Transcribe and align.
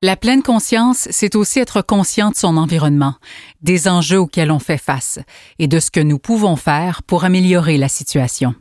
La 0.00 0.14
pleine 0.14 0.44
conscience, 0.44 1.08
c'est 1.10 1.34
aussi 1.34 1.58
être 1.58 1.82
conscient 1.82 2.30
de 2.30 2.36
son 2.36 2.56
environnement, 2.56 3.16
des 3.62 3.88
enjeux 3.88 4.20
auxquels 4.20 4.52
on 4.52 4.60
fait 4.60 4.78
face 4.78 5.18
et 5.58 5.66
de 5.66 5.80
ce 5.80 5.90
que 5.90 5.98
nous 5.98 6.20
pouvons 6.20 6.54
faire 6.54 7.02
pour 7.02 7.24
améliorer 7.24 7.76
la 7.78 7.88
situation. 7.88 8.54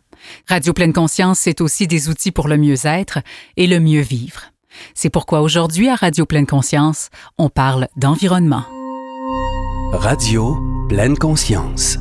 Radio 0.49 0.73
Pleine 0.73 0.93
Conscience, 0.93 1.37
c'est 1.37 1.61
aussi 1.61 1.85
des 1.85 2.09
outils 2.09 2.31
pour 2.31 2.47
le 2.47 2.57
mieux-être 2.57 3.19
et 3.55 3.67
le 3.67 3.79
mieux 3.79 4.01
vivre. 4.01 4.45
C'est 4.95 5.11
pourquoi 5.11 5.41
aujourd'hui 5.41 5.89
à 5.89 5.95
Radio 5.95 6.25
Pleine 6.25 6.47
Conscience, 6.47 7.09
on 7.37 7.49
parle 7.49 7.87
d'environnement. 7.97 8.63
Radio 9.91 10.57
Pleine 10.89 11.17
Conscience. 11.19 11.99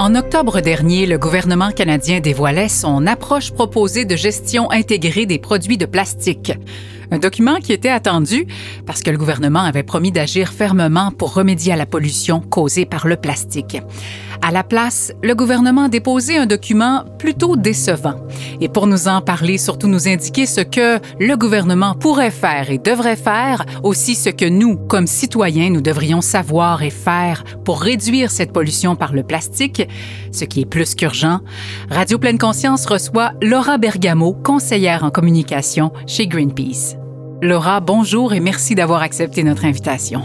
En 0.00 0.14
octobre 0.14 0.62
dernier, 0.62 1.04
le 1.04 1.18
gouvernement 1.18 1.72
canadien 1.72 2.20
dévoilait 2.20 2.70
son 2.70 3.06
approche 3.06 3.50
proposée 3.50 4.06
de 4.06 4.16
gestion 4.16 4.70
intégrée 4.70 5.26
des 5.26 5.38
produits 5.38 5.76
de 5.76 5.84
plastique. 5.84 6.54
Un 7.10 7.18
document 7.18 7.56
qui 7.56 7.74
était 7.74 7.90
attendu 7.90 8.46
parce 8.86 9.02
que 9.02 9.10
le 9.10 9.18
gouvernement 9.18 9.60
avait 9.60 9.82
promis 9.82 10.10
d'agir 10.10 10.54
fermement 10.54 11.10
pour 11.10 11.34
remédier 11.34 11.74
à 11.74 11.76
la 11.76 11.84
pollution 11.84 12.40
causée 12.40 12.86
par 12.86 13.08
le 13.08 13.16
plastique. 13.16 13.76
À 14.42 14.50
la 14.52 14.64
place, 14.64 15.12
le 15.22 15.34
gouvernement 15.34 15.84
a 15.84 15.88
déposé 15.88 16.38
un 16.38 16.46
document 16.46 17.04
plutôt 17.18 17.56
décevant. 17.56 18.14
Et 18.60 18.70
pour 18.70 18.86
nous 18.86 19.06
en 19.06 19.20
parler, 19.20 19.58
surtout 19.58 19.86
nous 19.86 20.08
indiquer 20.08 20.46
ce 20.46 20.62
que 20.62 20.98
le 21.18 21.36
gouvernement 21.36 21.94
pourrait 21.94 22.30
faire 22.30 22.70
et 22.70 22.78
devrait 22.78 23.16
faire, 23.16 23.66
aussi 23.82 24.14
ce 24.14 24.30
que 24.30 24.48
nous, 24.48 24.76
comme 24.76 25.06
citoyens, 25.06 25.68
nous 25.68 25.82
devrions 25.82 26.22
savoir 26.22 26.82
et 26.82 26.90
faire 26.90 27.44
pour 27.64 27.82
réduire 27.82 28.30
cette 28.30 28.52
pollution 28.52 28.96
par 28.96 29.12
le 29.12 29.22
plastique, 29.22 29.86
ce 30.32 30.44
qui 30.44 30.62
est 30.62 30.66
plus 30.66 30.94
qu'urgent, 30.94 31.40
Radio 31.90 32.18
Pleine 32.18 32.38
Conscience 32.38 32.86
reçoit 32.86 33.32
Laura 33.42 33.76
Bergamo, 33.76 34.32
conseillère 34.32 35.04
en 35.04 35.10
communication 35.10 35.92
chez 36.06 36.26
Greenpeace. 36.26 36.96
Laura, 37.42 37.80
bonjour 37.80 38.32
et 38.32 38.40
merci 38.40 38.74
d'avoir 38.74 39.02
accepté 39.02 39.42
notre 39.42 39.64
invitation. 39.64 40.22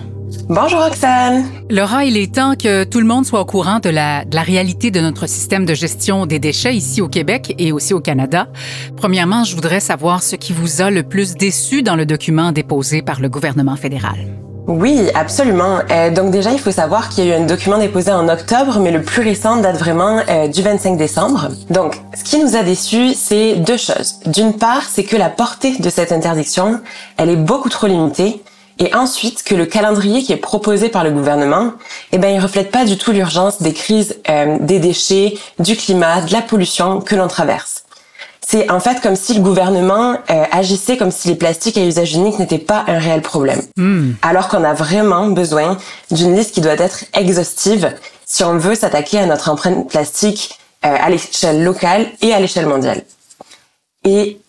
Bonjour 0.50 0.82
Roxane. 0.82 1.46
Laura, 1.70 2.06
il 2.06 2.18
est 2.18 2.34
temps 2.34 2.56
que 2.56 2.84
tout 2.84 3.00
le 3.00 3.06
monde 3.06 3.26
soit 3.26 3.42
au 3.42 3.46
courant 3.46 3.80
de 3.80 3.90
la, 3.90 4.26
de 4.26 4.36
la, 4.36 4.42
réalité 4.42 4.92
de 4.92 5.00
notre 5.00 5.28
système 5.28 5.66
de 5.66 5.74
gestion 5.74 6.26
des 6.26 6.40
déchets 6.40 6.76
ici 6.76 7.02
au 7.02 7.08
Québec 7.08 7.54
et 7.58 7.72
aussi 7.72 7.94
au 7.94 8.00
Canada. 8.00 8.48
Premièrement, 8.96 9.44
je 9.44 9.56
voudrais 9.56 9.80
savoir 9.80 10.24
ce 10.24 10.36
qui 10.36 10.54
vous 10.54 10.82
a 10.82 10.90
le 10.90 11.04
plus 11.04 11.36
déçu 11.36 11.84
dans 11.84 11.96
le 11.96 12.06
document 12.06 12.52
déposé 12.52 13.02
par 13.02 13.22
le 13.22 13.30
gouvernement 13.30 13.76
fédéral. 13.76 14.16
Oui, 14.68 15.10
absolument. 15.14 15.80
Euh, 15.92 16.10
donc 16.10 16.32
déjà, 16.32 16.52
il 16.52 16.60
faut 16.60 16.72
savoir 16.72 17.10
qu'il 17.10 17.26
y 17.26 17.32
a 17.32 17.38
eu 17.38 17.42
un 17.42 17.46
document 17.46 17.78
déposé 17.78 18.12
en 18.12 18.28
octobre, 18.28 18.80
mais 18.80 18.90
le 18.90 19.04
plus 19.04 19.22
récent 19.22 19.58
date 19.58 19.78
vraiment 19.78 20.22
euh, 20.28 20.48
du 20.48 20.64
25 20.64 20.98
décembre. 20.98 21.50
Donc, 21.70 22.02
ce 22.16 22.24
qui 22.24 22.44
nous 22.44 22.56
a 22.56 22.64
déçus, 22.64 23.14
c'est 23.14 23.58
deux 23.58 23.78
choses. 23.78 24.16
D'une 24.26 24.54
part, 24.54 24.84
c'est 24.90 25.04
que 25.04 25.18
la 25.18 25.30
portée 25.30 25.78
de 25.78 25.90
cette 25.90 26.12
interdiction, 26.12 26.80
elle 27.18 27.30
est 27.30 27.36
beaucoup 27.36 27.70
trop 27.70 27.86
limitée. 27.86 28.42
Et 28.80 28.94
ensuite, 28.94 29.44
que 29.44 29.56
le 29.56 29.66
calendrier 29.66 30.22
qui 30.22 30.34
est 30.34 30.38
proposé 30.38 30.90
par 30.90 31.04
le 31.04 31.12
gouvernement, 31.12 31.74
eh 32.12 32.18
ben, 32.18 32.34
il 32.34 32.40
reflète 32.40 32.72
pas 32.72 32.86
du 32.86 32.98
tout 32.98 33.12
l'urgence 33.12 33.62
des 33.62 33.74
crises 33.74 34.18
euh, 34.30 34.58
des 34.60 34.80
déchets, 34.80 35.38
du 35.60 35.76
climat, 35.78 36.22
de 36.22 36.34
la 36.34 36.42
pollution 36.42 37.00
que 37.00 37.16
l'on 37.16 37.28
traverse. 37.28 37.84
C'est 38.48 38.70
en 38.70 38.80
fait 38.80 39.02
comme 39.02 39.16
si 39.16 39.34
le 39.34 39.42
gouvernement 39.42 40.18
euh, 40.30 40.44
agissait 40.52 40.98
comme 40.98 41.10
si 41.10 41.30
les 41.30 41.36
plastiques 41.36 41.78
à 41.78 41.86
usage 41.86 42.14
unique 42.14 42.38
n'étaient 42.38 42.60
pas 42.60 42.84
un 42.88 43.00
réel 43.00 43.22
problème. 43.22 43.62
Mm. 43.76 44.12
Alors 44.22 44.50
qu'on 44.50 44.64
a 44.64 44.74
vraiment 44.74 45.28
besoin 45.28 45.78
d'une 46.12 46.36
liste 46.36 46.54
qui 46.54 46.62
doit 46.62 46.74
être 46.74 47.06
exhaustive 47.14 47.92
si 48.26 48.44
on 48.44 48.58
veut 48.58 48.76
s'attaquer 48.76 49.20
à 49.20 49.26
notre 49.26 49.50
empreinte 49.50 49.90
plastique 49.90 50.60
euh, 50.86 50.96
à 51.00 51.10
l'échelle 51.10 51.64
locale 51.64 52.08
et 52.22 52.34
à 52.34 52.40
l'échelle 52.40 52.68
mondiale. 52.68 53.04
Et 54.04 54.40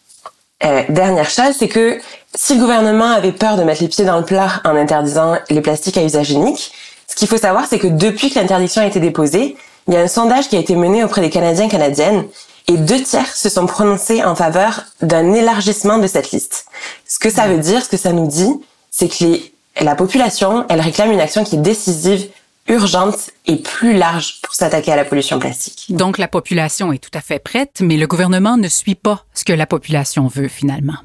euh, 0.64 0.82
dernière 0.88 1.30
chose, 1.30 1.54
c'est 1.58 1.68
que 1.68 1.98
si 2.36 2.54
le 2.54 2.60
gouvernement 2.60 3.10
avait 3.10 3.32
peur 3.32 3.56
de 3.56 3.64
mettre 3.64 3.82
les 3.82 3.88
pieds 3.88 4.04
dans 4.04 4.18
le 4.18 4.24
plat 4.24 4.60
en 4.64 4.76
interdisant 4.76 5.36
les 5.50 5.60
plastiques 5.60 5.96
à 5.96 6.04
usage 6.04 6.30
unique, 6.30 6.72
ce 7.08 7.16
qu'il 7.16 7.28
faut 7.28 7.38
savoir, 7.38 7.66
c'est 7.68 7.78
que 7.78 7.86
depuis 7.86 8.30
que 8.30 8.38
l'interdiction 8.38 8.82
a 8.82 8.86
été 8.86 9.00
déposée, 9.00 9.56
il 9.88 9.94
y 9.94 9.96
a 9.96 10.00
un 10.00 10.08
sondage 10.08 10.48
qui 10.48 10.56
a 10.56 10.58
été 10.58 10.76
mené 10.76 11.02
auprès 11.02 11.20
des 11.20 11.30
Canadiens 11.30 11.66
et 11.66 11.68
Canadiennes 11.68 12.26
et 12.68 12.76
deux 12.76 13.02
tiers 13.02 13.34
se 13.34 13.48
sont 13.48 13.66
prononcés 13.66 14.24
en 14.24 14.34
faveur 14.34 14.84
d'un 15.00 15.32
élargissement 15.32 15.98
de 15.98 16.06
cette 16.06 16.32
liste. 16.32 16.66
Ce 17.06 17.18
que 17.18 17.30
ça 17.30 17.46
veut 17.46 17.58
dire, 17.58 17.82
ce 17.82 17.88
que 17.88 17.96
ça 17.96 18.12
nous 18.12 18.26
dit, 18.26 18.52
c'est 18.90 19.08
que 19.08 19.40
la 19.82 19.94
population, 19.94 20.66
elle 20.68 20.80
réclame 20.80 21.12
une 21.12 21.20
action 21.20 21.44
qui 21.44 21.56
est 21.56 21.60
décisive, 21.60 22.28
urgente 22.68 23.30
et 23.46 23.56
plus 23.56 23.96
large 23.96 24.40
pour 24.42 24.52
s'attaquer 24.54 24.92
à 24.92 24.96
la 24.96 25.04
pollution 25.04 25.38
plastique. 25.38 25.86
Donc 25.90 26.18
la 26.18 26.26
population 26.26 26.92
est 26.92 26.98
tout 26.98 27.16
à 27.16 27.20
fait 27.20 27.38
prête, 27.38 27.80
mais 27.80 27.96
le 27.96 28.08
gouvernement 28.08 28.56
ne 28.56 28.68
suit 28.68 28.96
pas 28.96 29.24
ce 29.34 29.44
que 29.44 29.52
la 29.52 29.66
population 29.66 30.26
veut 30.26 30.48
finalement. 30.48 30.96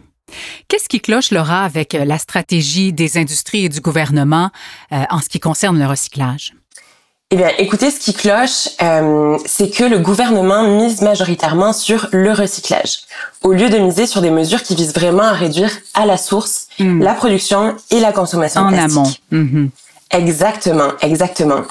Qu'est-ce 0.68 0.90
qui 0.90 1.00
cloche, 1.00 1.32
Laura, 1.32 1.64
avec 1.64 1.94
la 1.94 2.18
stratégie 2.18 2.94
des 2.94 3.18
industries 3.18 3.66
et 3.66 3.70
du 3.70 3.82
gouvernement 3.82 4.50
euh, 4.92 5.04
en 5.10 5.20
ce 5.20 5.30
qui 5.30 5.40
concerne 5.40 5.80
le 5.80 5.86
recyclage? 5.86 6.54
Eh 7.34 7.38
bien, 7.38 7.50
écoutez, 7.58 7.92
ce 7.92 8.00
qui 8.00 8.14
cloche, 8.14 8.68
euh, 8.82 9.38
c'est 9.46 9.70
que 9.70 9.86
le 9.86 10.00
gouvernement 10.00 10.64
mise 10.64 11.02
majoritairement 11.02 11.72
sur 11.72 12.10
le 12.12 12.34
recyclage, 12.34 13.04
au 13.42 13.54
lieu 13.54 13.70
de 13.70 13.78
miser 13.78 14.06
sur 14.06 14.22
des 14.22 14.32
mesures 14.32 14.62
qui 14.64 14.76
visent 14.76 14.94
vraiment 14.94 15.24
à 15.24 15.32
réduire 15.32 15.72
à 15.94 16.06
la 16.06 16.18
source 16.18 16.68
hmm. 16.78 17.02
la 17.02 17.14
production 17.14 17.78
et 17.90 18.02
la 18.02 18.12
consommation 18.12 18.62
en 18.62 18.68
plastique. 18.68 19.22
amont. 19.32 19.44
Mhm. 19.44 19.70
Exactement, 20.12 20.92
exactement. 21.00 21.62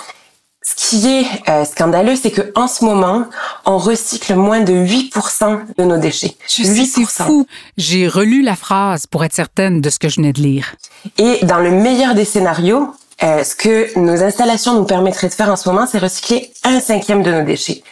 Ce 0.62 0.74
qui 0.74 1.08
est 1.08 1.26
euh, 1.48 1.64
scandaleux, 1.64 2.16
c'est 2.16 2.30
que 2.30 2.52
en 2.54 2.68
ce 2.68 2.84
moment, 2.84 3.24
on 3.64 3.78
recycle 3.78 4.34
moins 4.34 4.60
de 4.60 4.74
8% 4.74 5.60
de 5.78 5.84
nos 5.84 5.96
déchets. 5.96 6.36
Je 6.46 6.62
sais, 6.62 6.84
c'est 6.84 7.06
fou. 7.06 7.46
J'ai 7.78 8.06
relu 8.06 8.42
la 8.42 8.56
phrase 8.56 9.06
pour 9.06 9.24
être 9.24 9.32
certaine 9.34 9.80
de 9.80 9.88
ce 9.88 9.98
que 9.98 10.10
je 10.10 10.16
venais 10.16 10.34
de 10.34 10.42
lire. 10.42 10.74
Et 11.16 11.38
dans 11.44 11.58
le 11.60 11.70
meilleur 11.70 12.14
des 12.14 12.26
scénarios, 12.26 12.94
euh, 13.22 13.42
ce 13.42 13.54
que 13.54 13.98
nos 13.98 14.22
installations 14.22 14.74
nous 14.74 14.84
permettraient 14.84 15.28
de 15.28 15.34
faire 15.34 15.50
en 15.50 15.56
ce 15.56 15.68
moment, 15.68 15.86
c'est 15.90 15.98
recycler 15.98 16.52
un 16.64 16.80
cinquième 16.80 17.22
de 17.22 17.30
nos 17.30 17.42
déchets. 17.42 17.82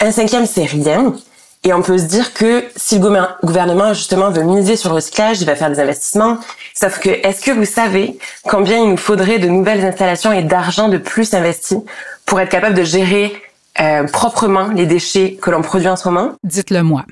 Un 0.00 0.10
cinquième, 0.10 0.46
c'est 0.46 0.64
rien. 0.64 1.14
Et 1.64 1.72
on 1.72 1.82
peut 1.82 1.98
se 1.98 2.04
dire 2.04 2.34
que 2.34 2.64
si 2.76 2.98
le 2.98 3.10
gouvernement 3.42 3.92
justement 3.92 4.30
veut 4.30 4.44
miser 4.44 4.76
sur 4.76 4.90
le 4.90 4.96
recyclage, 4.96 5.40
il 5.40 5.46
va 5.46 5.56
faire 5.56 5.70
des 5.70 5.80
investissements. 5.80 6.38
Sauf 6.74 7.00
que 7.00 7.08
est-ce 7.08 7.44
que 7.44 7.50
vous 7.50 7.64
savez 7.64 8.18
combien 8.44 8.78
il 8.78 8.90
nous 8.90 8.96
faudrait 8.96 9.38
de 9.38 9.48
nouvelles 9.48 9.84
installations 9.84 10.32
et 10.32 10.42
d'argent 10.42 10.88
de 10.88 10.98
plus 10.98 11.34
investi 11.34 11.76
pour 12.26 12.40
être 12.40 12.50
capable 12.50 12.74
de 12.74 12.84
gérer 12.84 13.32
euh, 13.80 14.04
proprement 14.04 14.68
les 14.68 14.86
déchets 14.86 15.38
que 15.40 15.50
l'on 15.50 15.62
produit 15.62 15.88
en 15.88 15.96
ce 15.96 16.08
moment? 16.08 16.32
Dites-le 16.44 16.82
moi. 16.82 17.04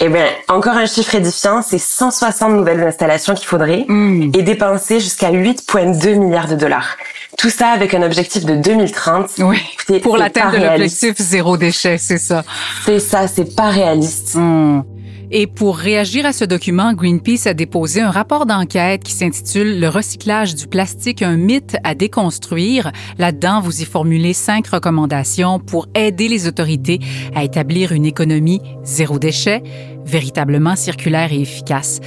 Eh 0.00 0.08
bien, 0.08 0.26
encore 0.48 0.76
un 0.76 0.86
chiffre 0.86 1.14
édifiant, 1.14 1.62
c'est 1.62 1.78
160 1.78 2.52
nouvelles 2.52 2.82
installations 2.82 3.34
qu'il 3.34 3.46
faudrait 3.46 3.84
hmm. 3.88 4.32
et 4.34 4.42
dépenser 4.42 4.98
jusqu'à 4.98 5.30
8,2 5.30 6.16
milliards 6.16 6.48
de 6.48 6.56
dollars. 6.56 6.96
Tout 7.38 7.50
ça 7.50 7.68
avec 7.68 7.94
un 7.94 8.02
objectif 8.02 8.44
de 8.44 8.56
2030. 8.56 9.30
Oui, 9.38 9.58
pour 10.02 10.16
l'atteinte 10.16 10.52
de 10.52 10.58
l'objectif 10.58 11.14
zéro 11.18 11.56
déchet, 11.56 11.98
c'est 11.98 12.18
ça. 12.18 12.44
C'est 12.84 12.98
ça, 12.98 13.28
c'est 13.28 13.54
pas 13.54 13.70
réaliste. 13.70 14.34
Hmm. 14.34 14.82
Et 15.30 15.46
pour 15.46 15.76
réagir 15.76 16.26
à 16.26 16.32
ce 16.32 16.44
document, 16.44 16.92
Greenpeace 16.92 17.46
a 17.46 17.54
déposé 17.54 18.00
un 18.00 18.10
rapport 18.10 18.46
d'enquête 18.46 19.02
qui 19.02 19.12
s'intitule 19.12 19.80
Le 19.80 19.88
recyclage 19.88 20.54
du 20.54 20.66
plastique, 20.66 21.22
un 21.22 21.36
mythe 21.36 21.76
à 21.82 21.94
déconstruire. 21.94 22.92
Là-dedans, 23.18 23.60
vous 23.60 23.82
y 23.82 23.84
formulez 23.84 24.32
cinq 24.32 24.68
recommandations 24.68 25.58
pour 25.58 25.88
aider 25.94 26.28
les 26.28 26.46
autorités 26.46 27.00
à 27.34 27.42
établir 27.44 27.92
une 27.92 28.06
économie 28.06 28.60
zéro 28.84 29.18
déchet, 29.18 29.62
véritablement 30.04 30.76
circulaire 30.76 31.32
et 31.32 31.40
efficace. 31.40 32.00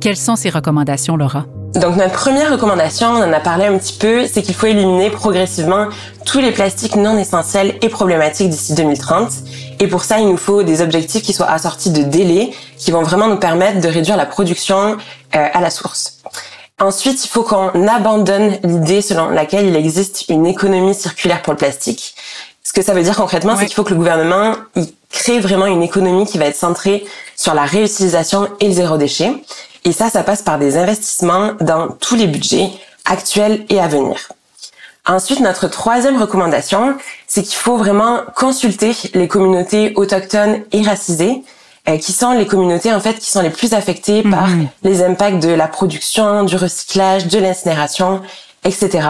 Quelles 0.00 0.16
sont 0.16 0.36
ces 0.36 0.50
recommandations, 0.50 1.16
Laura? 1.16 1.46
Donc 1.74 1.96
notre 1.96 2.14
première 2.14 2.50
recommandation, 2.50 3.08
on 3.08 3.22
en 3.22 3.32
a 3.32 3.40
parlé 3.40 3.66
un 3.66 3.76
petit 3.78 3.92
peu, 3.92 4.26
c'est 4.26 4.42
qu'il 4.42 4.54
faut 4.54 4.66
éliminer 4.66 5.10
progressivement 5.10 5.88
tous 6.24 6.40
les 6.40 6.50
plastiques 6.50 6.96
non 6.96 7.18
essentiels 7.18 7.76
et 7.82 7.88
problématiques 7.88 8.48
d'ici 8.48 8.74
2030. 8.74 9.30
Et 9.80 9.86
pour 9.86 10.02
ça, 10.02 10.18
il 10.18 10.28
nous 10.28 10.36
faut 10.36 10.62
des 10.62 10.80
objectifs 10.80 11.22
qui 11.22 11.32
soient 11.32 11.50
assortis 11.50 11.90
de 11.90 12.02
délais, 12.02 12.50
qui 12.78 12.90
vont 12.90 13.02
vraiment 13.02 13.28
nous 13.28 13.36
permettre 13.36 13.80
de 13.80 13.88
réduire 13.88 14.16
la 14.16 14.26
production 14.26 14.96
euh, 15.36 15.46
à 15.52 15.60
la 15.60 15.70
source. 15.70 16.18
Ensuite, 16.80 17.24
il 17.24 17.28
faut 17.28 17.42
qu'on 17.42 17.86
abandonne 17.86 18.56
l'idée 18.62 19.02
selon 19.02 19.28
laquelle 19.28 19.66
il 19.66 19.76
existe 19.76 20.24
une 20.28 20.46
économie 20.46 20.94
circulaire 20.94 21.42
pour 21.42 21.52
le 21.52 21.58
plastique. 21.58 22.14
Ce 22.62 22.72
que 22.72 22.82
ça 22.82 22.94
veut 22.94 23.02
dire 23.02 23.16
concrètement, 23.16 23.56
c'est 23.56 23.66
qu'il 23.66 23.74
faut 23.74 23.84
que 23.84 23.90
le 23.90 23.96
gouvernement 23.96 24.52
il 24.76 24.88
crée 25.10 25.40
vraiment 25.40 25.66
une 25.66 25.82
économie 25.82 26.26
qui 26.26 26.38
va 26.38 26.46
être 26.46 26.56
centrée 26.56 27.04
sur 27.34 27.54
la 27.54 27.64
réutilisation 27.64 28.48
et 28.60 28.68
le 28.68 28.74
zéro 28.74 28.96
déchet. 28.96 29.32
Et 29.84 29.92
ça, 29.92 30.10
ça 30.10 30.22
passe 30.22 30.42
par 30.42 30.58
des 30.58 30.76
investissements 30.76 31.52
dans 31.60 31.88
tous 31.88 32.14
les 32.14 32.26
budgets 32.26 32.70
actuels 33.04 33.64
et 33.68 33.80
à 33.80 33.88
venir. 33.88 34.16
Ensuite, 35.06 35.40
notre 35.40 35.68
troisième 35.68 36.20
recommandation, 36.20 36.96
c'est 37.26 37.42
qu'il 37.42 37.56
faut 37.56 37.78
vraiment 37.78 38.20
consulter 38.36 38.94
les 39.14 39.26
communautés 39.26 39.94
autochtones 39.96 40.60
et 40.70 40.82
racisées, 40.82 41.42
euh, 41.88 41.96
qui 41.96 42.12
sont 42.12 42.32
les 42.32 42.46
communautés 42.46 42.92
en 42.92 43.00
fait 43.00 43.14
qui 43.14 43.30
sont 43.30 43.40
les 43.40 43.50
plus 43.50 43.72
affectées 43.72 44.22
mhm. 44.22 44.30
par 44.30 44.48
les 44.82 45.02
impacts 45.02 45.42
de 45.42 45.48
la 45.48 45.66
production, 45.66 46.44
du 46.44 46.56
recyclage, 46.56 47.26
de 47.28 47.38
l'incinération, 47.38 48.20
etc. 48.64 49.08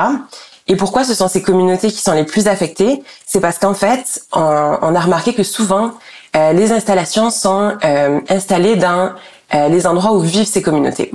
Et 0.68 0.76
pourquoi 0.76 1.02
ce 1.02 1.14
sont 1.14 1.26
ces 1.26 1.42
communautés 1.42 1.90
qui 1.90 2.00
sont 2.00 2.12
les 2.12 2.24
plus 2.24 2.46
affectées? 2.46 3.02
C'est 3.26 3.40
parce 3.40 3.58
qu'en 3.58 3.74
fait, 3.74 4.22
on, 4.32 4.94
a 4.94 5.00
remarqué 5.00 5.34
que 5.34 5.42
souvent, 5.42 5.92
euh, 6.36 6.52
les 6.52 6.72
installations 6.72 7.30
sont 7.30 7.72
euh, 7.84 8.20
installées 8.28 8.76
dans 8.76 9.12
euh, 9.54 9.68
les 9.68 9.86
endroits 9.86 10.12
où 10.12 10.20
vivent 10.20 10.46
ces 10.46 10.62
communautés. 10.62 11.10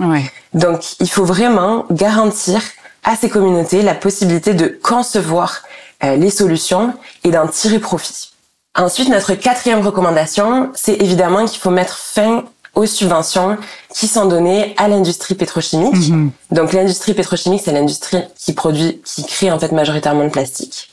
Donc, 0.53 0.99
il 0.99 1.09
faut 1.09 1.25
vraiment 1.25 1.85
garantir 1.91 2.61
à 3.03 3.15
ces 3.15 3.29
communautés 3.29 3.81
la 3.81 3.95
possibilité 3.95 4.53
de 4.53 4.67
concevoir 4.81 5.63
euh, 6.03 6.15
les 6.15 6.29
solutions 6.29 6.93
et 7.23 7.31
d'en 7.31 7.47
tirer 7.47 7.79
profit. 7.79 8.31
Ensuite, 8.75 9.09
notre 9.09 9.35
quatrième 9.35 9.85
recommandation, 9.85 10.71
c'est 10.73 10.99
évidemment 10.99 11.45
qu'il 11.45 11.59
faut 11.59 11.69
mettre 11.69 11.97
fin 11.97 12.43
aux 12.75 12.87
subventions 12.87 13.57
qui 13.93 14.07
sont 14.07 14.25
données 14.25 14.73
à 14.77 14.87
l'industrie 14.87 15.35
pétrochimique. 15.35 16.09
Mhm. 16.09 16.31
Donc 16.51 16.73
l'industrie 16.73 17.13
pétrochimique, 17.13 17.61
c'est 17.63 17.71
l'industrie 17.71 18.23
qui 18.37 18.53
produit, 18.53 18.99
qui 19.05 19.25
crée 19.25 19.51
en 19.51 19.59
fait 19.59 19.71
majoritairement 19.71 20.23
le 20.23 20.31
plastique. 20.31 20.92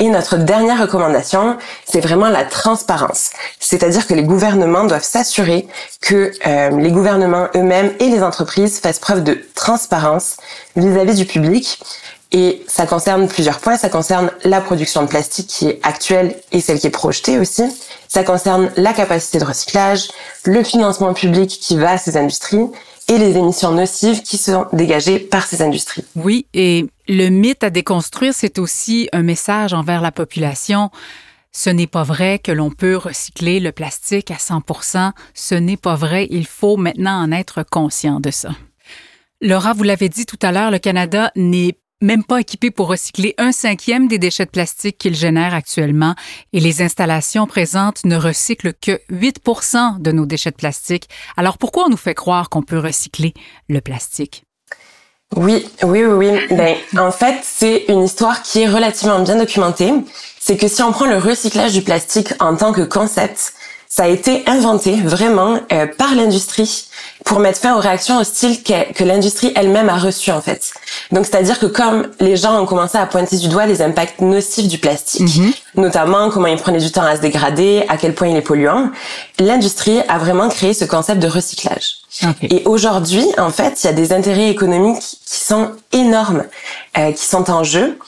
Et 0.00 0.08
notre 0.08 0.38
dernière 0.38 0.80
recommandation, 0.80 1.58
c'est 1.84 2.00
vraiment 2.00 2.30
la 2.30 2.44
transparence. 2.44 3.30
C'est-à-dire 3.58 4.06
que 4.06 4.14
les 4.14 4.22
gouvernements 4.22 4.84
doivent 4.84 5.04
s'assurer 5.04 5.68
que 6.00 6.32
euh, 6.46 6.70
les 6.80 6.90
gouvernements 6.90 7.48
eux-mêmes 7.54 7.92
et 8.00 8.08
les 8.08 8.22
entreprises 8.22 8.80
fassent 8.80 8.98
preuve 8.98 9.22
de 9.22 9.38
transparence 9.54 10.38
vis-à-vis 10.74 11.16
du 11.16 11.26
public. 11.26 11.82
Et 12.32 12.64
ça 12.66 12.86
concerne 12.86 13.28
plusieurs 13.28 13.58
points. 13.58 13.76
Ça 13.76 13.90
concerne 13.90 14.30
la 14.42 14.62
production 14.62 15.02
de 15.02 15.08
plastique 15.08 15.48
qui 15.48 15.68
est 15.68 15.80
actuelle 15.82 16.34
et 16.50 16.62
celle 16.62 16.80
qui 16.80 16.86
est 16.86 16.90
projetée 16.90 17.38
aussi. 17.38 17.64
Ça 18.08 18.24
concerne 18.24 18.70
la 18.76 18.94
capacité 18.94 19.38
de 19.38 19.44
recyclage, 19.44 20.08
le 20.44 20.64
financement 20.64 21.12
public 21.12 21.50
qui 21.60 21.76
va 21.76 21.90
à 21.90 21.98
ces 21.98 22.16
industries 22.16 22.70
et 23.08 23.18
les 23.18 23.36
émissions 23.36 23.72
nocives 23.72 24.22
qui 24.22 24.36
sont 24.36 24.66
dégagées 24.72 25.18
par 25.18 25.46
ces 25.46 25.62
industries. 25.62 26.04
Oui, 26.16 26.46
et 26.54 26.86
le 27.08 27.28
mythe 27.28 27.64
à 27.64 27.70
déconstruire, 27.70 28.34
c'est 28.34 28.58
aussi 28.58 29.08
un 29.12 29.22
message 29.22 29.74
envers 29.74 30.00
la 30.00 30.12
population. 30.12 30.90
Ce 31.52 31.70
n'est 31.70 31.88
pas 31.88 32.04
vrai 32.04 32.38
que 32.38 32.52
l'on 32.52 32.70
peut 32.70 32.96
recycler 32.96 33.58
le 33.58 33.72
plastique 33.72 34.30
à 34.30 34.38
100 34.38 34.62
Ce 35.34 35.54
n'est 35.54 35.76
pas 35.76 35.96
vrai. 35.96 36.28
Il 36.30 36.46
faut 36.46 36.76
maintenant 36.76 37.20
en 37.20 37.32
être 37.32 37.64
conscient 37.68 38.20
de 38.20 38.30
ça. 38.30 38.50
Laura, 39.40 39.72
vous 39.72 39.82
l'avez 39.82 40.08
dit 40.08 40.26
tout 40.26 40.38
à 40.42 40.52
l'heure, 40.52 40.70
le 40.70 40.78
Canada 40.78 41.32
n'est 41.34 41.76
même 42.00 42.24
pas 42.24 42.40
équipé 42.40 42.70
pour 42.70 42.88
recycler 42.88 43.34
un 43.38 43.52
cinquième 43.52 44.08
des 44.08 44.18
déchets 44.18 44.46
de 44.46 44.50
plastique 44.50 44.98
qu'il 44.98 45.14
génère 45.14 45.54
actuellement 45.54 46.14
et 46.52 46.60
les 46.60 46.82
installations 46.82 47.46
présentes 47.46 48.04
ne 48.04 48.16
recyclent 48.16 48.74
que 48.74 49.00
8 49.10 49.40
de 50.00 50.12
nos 50.12 50.26
déchets 50.26 50.50
de 50.50 50.56
plastique. 50.56 51.08
Alors 51.36 51.58
pourquoi 51.58 51.84
on 51.86 51.88
nous 51.88 51.96
fait 51.96 52.14
croire 52.14 52.48
qu'on 52.48 52.62
peut 52.62 52.78
recycler 52.78 53.34
le 53.68 53.80
plastique? 53.80 54.44
Oui, 55.36 55.64
oui, 55.84 56.04
oui, 56.04 56.28
oui. 56.30 56.56
Ben, 56.56 56.76
en 56.98 57.12
fait, 57.12 57.36
c'est 57.44 57.84
une 57.88 58.02
histoire 58.02 58.42
qui 58.42 58.62
est 58.62 58.68
relativement 58.68 59.20
bien 59.20 59.36
documentée. 59.36 59.92
C'est 60.40 60.56
que 60.56 60.66
si 60.66 60.82
on 60.82 60.90
prend 60.90 61.06
le 61.06 61.18
recyclage 61.18 61.72
du 61.72 61.82
plastique 61.82 62.32
en 62.40 62.56
tant 62.56 62.72
que 62.72 62.80
concept, 62.80 63.52
ça 63.92 64.04
a 64.04 64.06
été 64.06 64.44
inventé 64.46 64.94
vraiment 64.94 65.58
euh, 65.72 65.86
par 65.98 66.14
l'industrie 66.14 66.86
pour 67.24 67.40
mettre 67.40 67.58
fin 67.58 67.76
aux 67.76 67.80
réactions 67.80 68.18
hostiles 68.18 68.62
que, 68.62 68.92
que 68.92 69.02
l'industrie 69.02 69.52
elle-même 69.56 69.88
a 69.88 69.98
reçues 69.98 70.30
en 70.30 70.40
fait. 70.40 70.72
Donc 71.10 71.26
c'est-à-dire 71.26 71.58
que 71.58 71.66
comme 71.66 72.08
les 72.20 72.36
gens 72.36 72.62
ont 72.62 72.66
commencé 72.66 72.96
à 72.96 73.06
pointer 73.06 73.36
du 73.36 73.48
doigt 73.48 73.66
les 73.66 73.82
impacts 73.82 74.20
nocifs 74.20 74.68
du 74.68 74.78
plastique, 74.78 75.36
mhm. 75.36 75.52
notamment 75.74 76.30
comment 76.30 76.46
il 76.46 76.56
prenait 76.56 76.78
du 76.78 76.92
temps 76.92 77.02
à 77.02 77.16
se 77.16 77.20
dégrader, 77.20 77.84
à 77.88 77.96
quel 77.96 78.14
point 78.14 78.28
il 78.28 78.36
est 78.36 78.42
polluant, 78.42 78.90
l'industrie 79.40 80.00
a 80.08 80.18
vraiment 80.18 80.48
créé 80.48 80.72
ce 80.72 80.84
concept 80.84 81.20
de 81.20 81.26
recyclage. 81.26 81.96
Et 82.42 82.62
aujourd'hui, 82.66 83.26
en 83.38 83.50
fait, 83.50 83.82
il 83.82 83.86
y 83.86 83.90
a 83.90 83.92
des 83.92 84.12
intérêts 84.12 84.50
économiques 84.50 85.00
qui 85.00 85.40
sont 85.40 85.72
énormes, 85.92 86.44
euh, 86.96 87.12
qui 87.12 87.24
sont 87.24 87.50
en 87.50 87.64
jeu. 87.64 87.98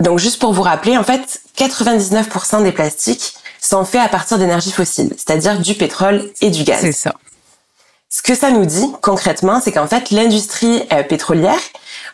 Donc 0.00 0.18
juste 0.18 0.40
pour 0.40 0.52
vous 0.52 0.62
rappeler, 0.62 0.96
en 0.96 1.04
fait, 1.04 1.40
99% 1.56 2.62
des 2.62 2.72
plastiques 2.72 3.34
sont 3.68 3.84
faits 3.84 4.00
à 4.00 4.08
partir 4.08 4.38
d'énergie 4.38 4.72
fossile, 4.72 5.10
c'est-à-dire 5.16 5.58
du 5.58 5.74
pétrole 5.74 6.30
et 6.40 6.50
du 6.50 6.64
gaz. 6.64 6.80
C'est 6.80 6.92
ça. 6.92 7.14
Ce 8.10 8.22
que 8.22 8.34
ça 8.34 8.50
nous 8.50 8.64
dit 8.64 8.86
concrètement, 9.02 9.60
c'est 9.60 9.72
qu'en 9.72 9.86
fait, 9.86 10.10
l'industrie 10.10 10.82
euh, 10.92 11.02
pétrolière, 11.02 11.60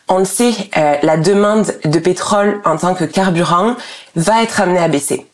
on 0.09 0.19
le 0.19 0.25
sait, 0.25 0.53
euh, 0.75 0.97
la 1.01 1.15
demande 1.15 1.73
de 1.85 1.99
pétrole 1.99 2.61
en 2.65 2.75
tant 2.75 2.93
que 2.93 3.05
carburant 3.05 3.75
va 4.17 4.43
être 4.43 4.59
amenée 4.59 4.79
à 4.79 4.89
baisser. 4.89 5.25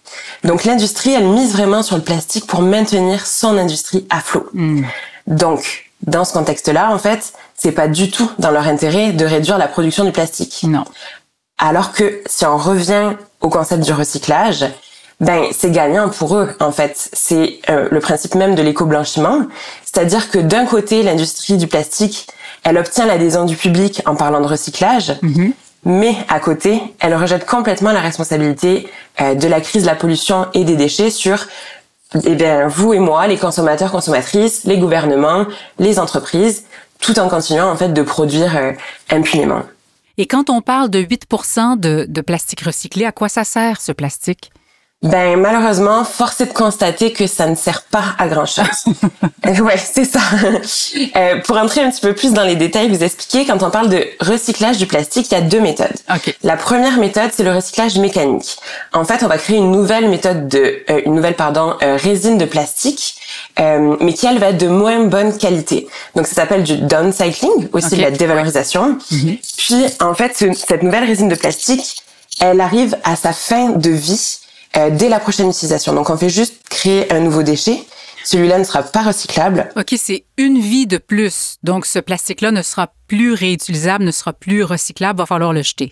Donc 0.44 0.64
l'industrie, 0.64 1.12
elle 1.12 1.28
mise 1.28 1.54
vraiment 1.54 1.82
sur 1.82 1.96
le 1.96 2.04
plastique 2.04 2.46
pour 2.46 2.62
maintenir 2.62 3.26
son 3.26 3.58
industrie 3.58 4.06
à 4.12 4.22
flot. 4.22 4.48
Hmm. 4.54 4.84
Donc, 5.26 5.92
dans 6.06 6.26
ce 6.26 6.34
contexte-là, 6.34 6.92
en 6.92 7.00
fait, 7.00 7.34
c'est 7.58 7.72
pas 7.72 7.88
du 7.88 8.12
tout 8.12 8.30
dans 8.38 8.52
leur 8.52 8.68
intérêt 8.68 9.12
de 9.14 9.26
réduire 9.26 9.58
la 9.58 9.68
production 9.68 10.04
du 10.04 10.12
plastique. 10.12 10.64
Non. 10.64 10.86
Alors 11.58 11.92
que 11.92 12.22
si 12.28 12.46
on 12.46 12.58
revient 12.58 13.14
au 13.40 13.50
concept 13.50 13.84
du 13.84 13.94
recyclage, 13.94 14.66
ben 15.22 15.46
c'est 15.52 15.72
gagnant 15.72 16.10
pour 16.10 16.36
eux 16.36 16.50
en 16.60 16.72
fait. 16.72 17.10
C'est 17.14 17.60
euh, 17.70 17.88
le 17.90 18.00
principe 18.00 18.36
même 18.36 18.56
de 18.56 18.62
l'éco-blanchiment, 18.62 19.48
c'est-à-dire 19.86 20.30
que 20.30 20.40
d'un 20.40 20.66
côté 20.66 21.04
l'industrie 21.04 21.58
du 21.58 21.68
plastique, 21.68 22.28
elle 22.64 22.78
obtient 22.78 23.06
l'adhésion 23.06 23.46
du 23.46 23.56
public 23.56 24.02
en 24.06 24.16
parlant 24.16 24.42
de 24.42 24.48
recyclage, 24.48 25.14
mm-hmm. 25.24 25.54
mais 25.86 26.16
à 26.28 26.40
côté, 26.40 26.82
elle 27.00 27.16
rejette 27.16 27.46
complètement 27.46 27.92
la 27.92 28.02
responsabilité 28.02 28.88
euh, 29.22 29.36
de 29.36 29.48
la 29.48 29.62
crise 29.62 29.84
de 29.84 29.88
la 29.88 29.96
pollution 29.96 30.48
et 30.54 30.66
des 30.66 30.76
déchets 30.76 31.12
sur 31.12 31.48
eh 32.26 32.36
bien 32.36 32.68
vous 32.68 32.94
et 32.94 33.00
moi, 33.00 33.28
les 33.28 33.38
consommateurs, 33.38 33.92
consommatrices, 33.92 34.66
les 34.66 34.78
gouvernements, 34.78 35.46
les 35.80 35.98
entreprises, 35.98 36.66
tout 37.00 37.18
en 37.20 37.30
continuant 37.30 37.72
en 37.72 37.78
fait 37.78 37.90
de 37.90 38.02
produire 38.02 38.58
euh, 38.58 38.74
impunément. 39.10 39.62
Et 40.18 40.26
quand 40.26 40.50
on 40.50 40.62
parle 40.62 40.90
de 40.90 41.02
8% 41.02 41.80
de, 41.80 42.06
de 42.10 42.22
plastique 42.22 42.62
recyclé, 42.62 43.06
à 43.06 43.12
quoi 43.12 43.30
ça 43.30 43.44
sert 43.44 43.80
ce 43.80 43.92
plastique? 43.92 44.52
Ben 45.04 45.36
malheureusement, 45.36 46.04
force 46.04 46.42
est 46.42 46.46
de 46.46 46.54
constater 46.54 47.12
que 47.12 47.26
ça 47.26 47.48
ne 47.48 47.56
sert 47.56 47.82
pas 47.82 48.04
à 48.20 48.28
grand 48.28 48.46
chose. 48.46 48.86
Euh, 49.48 49.58
ouais, 49.62 49.78
c'est 49.78 50.06
ça. 50.06 50.20
Euh, 51.16 51.42
pour 51.42 51.58
entrer 51.58 51.82
un 51.82 51.90
petit 51.90 52.02
peu 52.02 52.14
plus 52.14 52.34
dans 52.34 52.44
les 52.44 52.56
détails, 52.56 52.88
vous 52.88 53.04
expliquer 53.04 53.48
quand 53.48 53.64
on 53.64 53.72
parle 53.72 53.90
de 53.90 54.06
recyclage 54.20 54.78
du 54.78 54.86
plastique, 54.86 55.32
il 55.32 55.34
y 55.34 55.38
a 55.38 55.42
deux 55.42 55.60
méthodes. 55.60 55.88
La 56.44 56.56
première 56.56 57.00
méthode, 57.00 57.32
c'est 57.36 57.42
le 57.42 57.52
recyclage 57.52 57.98
mécanique. 57.98 58.58
En 58.94 59.04
fait, 59.04 59.24
on 59.24 59.28
va 59.28 59.40
créer 59.40 59.58
une 59.58 59.72
nouvelle 59.72 60.08
méthode 60.08 60.48
de, 60.48 60.84
euh, 60.92 61.02
une 61.08 61.16
nouvelle 61.16 61.36
pardon, 61.36 61.78
euh, 61.82 61.98
résine 61.98 62.38
de 62.38 62.46
plastique, 62.46 63.16
mais 63.58 64.14
qui 64.14 64.28
elle 64.28 64.38
va 64.38 64.50
être 64.50 64.60
de 64.60 64.68
moins 64.68 65.06
bonne 65.06 65.36
qualité. 65.36 65.88
Donc 66.16 66.28
ça 66.28 66.36
s'appelle 66.36 66.64
du 66.64 66.78
downcycling, 66.78 67.70
aussi 67.74 67.96
de 67.96 68.02
la 68.02 68.12
dévalorisation. 68.12 68.98
Mhm. 69.10 69.38
Puis 69.58 69.86
en 70.00 70.14
fait, 70.14 70.46
cette 70.54 70.84
nouvelle 70.84 71.06
résine 71.06 71.28
de 71.28 71.36
plastique, 71.36 72.04
elle 72.40 72.62
arrive 72.62 72.98
à 73.04 73.16
sa 73.16 73.34
fin 73.34 73.70
de 73.70 73.90
vie 73.90 74.41
euh, 74.78 74.90
dès 74.90 75.10
la 75.10 75.20
prochaine 75.20 75.50
utilisation. 75.50 75.94
Donc 75.94 76.10
on 76.10 76.18
fait 76.18 76.30
juste 76.30 76.56
créer 76.70 77.12
un 77.12 77.20
nouveau 77.20 77.44
déchet. 77.44 77.84
Celui-là 78.24 78.60
ne 78.60 78.64
sera 78.64 78.84
pas 78.84 79.02
recyclable. 79.02 79.70
OK, 79.76 79.96
c'est 79.98 80.26
une 80.38 80.60
vie 80.60 80.86
de 80.86 80.98
plus. 80.98 81.58
Donc 81.64 81.86
ce 81.86 82.00
plastique-là 82.00 82.52
ne 82.52 82.62
sera 82.62 82.90
plus 83.08 83.34
réutilisable, 83.34 84.04
ne 84.04 84.12
sera 84.12 84.32
plus 84.32 84.64
recyclable, 84.64 85.18
va 85.20 85.26
falloir 85.26 85.54
le 85.54 85.64
jeter. 85.64 85.92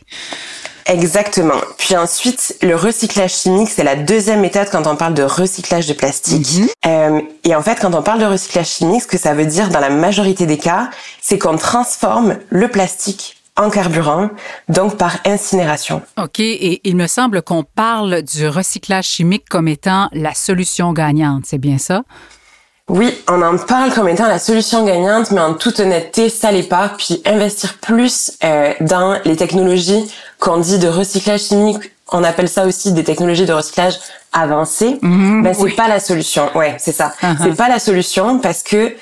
Exactement. 0.86 1.62
Puis 1.78 1.96
ensuite, 1.96 2.58
le 2.62 2.76
recyclage 2.76 3.36
chimique, 3.36 3.70
c'est 3.70 3.84
la 3.84 3.96
deuxième 3.96 4.42
méthode 4.42 4.70
quand 4.72 4.88
on 4.88 4.96
parle 4.96 5.14
de 5.14 5.24
recyclage 5.24 5.88
de 5.88 5.94
plastique. 5.94 6.60
Mhm. 6.60 6.68
euh, 6.88 7.22
et 7.44 7.56
en 7.56 7.62
fait, 7.62 7.80
quand 7.80 7.94
on 7.94 8.02
parle 8.02 8.20
de 8.20 8.26
recyclage 8.26 8.70
chimique, 8.70 9.04
ce 9.04 9.08
que 9.08 9.18
ça 9.18 9.34
veut 9.34 9.46
dire 9.46 9.70
dans 9.70 9.80
la 9.80 9.90
majorité 9.90 10.46
des 10.46 10.58
cas, 10.58 10.90
c'est 11.22 11.38
qu'on 11.38 11.58
transforme 11.58 12.38
le 12.50 12.68
plastique 12.70 13.39
en 13.60 13.70
carburant, 13.70 14.30
donc 14.70 14.98
par 14.98 15.18
incinération. 15.26 16.02
OK, 16.18 16.40
et 16.40 16.82
il 16.86 16.96
me 16.96 17.08
semble 17.08 17.42
qu'on 17.42 17.64
parle 17.64 18.22
du 18.22 18.48
recyclage 18.48 19.06
chimique 19.06 19.48
comme 19.50 19.68
étant 19.68 20.08
la 20.14 20.34
solution 20.34 20.94
gagnante, 20.94 21.44
c'est 21.46 21.58
bien 21.58 21.78
ça? 21.78 22.04
Oui, 22.88 23.14
on 23.28 23.42
en 23.44 23.56
parle 23.58 23.94
comme 23.94 24.08
étant 24.08 24.28
la 24.28 24.40
solution 24.40 24.84
gagnante, 24.84 25.30
mais 25.30 25.42
en 25.42 25.54
toute 25.54 25.80
honnêteté, 25.80 26.30
ça 26.30 26.52
l'est 26.52 26.64
pas. 26.64 26.90
Puis 26.98 27.22
investir 27.24 27.78
plus 27.78 28.32
euh, 28.44 28.74
dans 28.82 29.20
les 29.26 29.36
technologies 29.36 30.12
qu'on 30.40 30.58
dit 30.58 30.80
de 30.80 30.88
recyclage 30.88 31.42
chimique, 31.42 31.92
on 32.12 32.24
appelle 32.24 32.50
ça 32.50 32.66
aussi 32.66 32.92
des 32.92 33.04
technologies 33.04 33.46
de 33.46 33.54
recyclage 33.54 34.00
avancées. 34.34 34.98
Mhm, 35.04 35.44
ben 35.44 35.54
c'est 35.54 35.76
pas 35.76 35.88
la 35.88 36.00
solution. 36.00 36.50
Ouais, 36.56 36.78
c'est 36.80 36.92
ça. 36.92 37.14
Uh-huh. 37.22 37.36
C'est 37.44 37.56
pas 37.56 37.70
la 37.70 37.78
solution 37.78 38.40
parce 38.40 38.64
que 38.64 38.96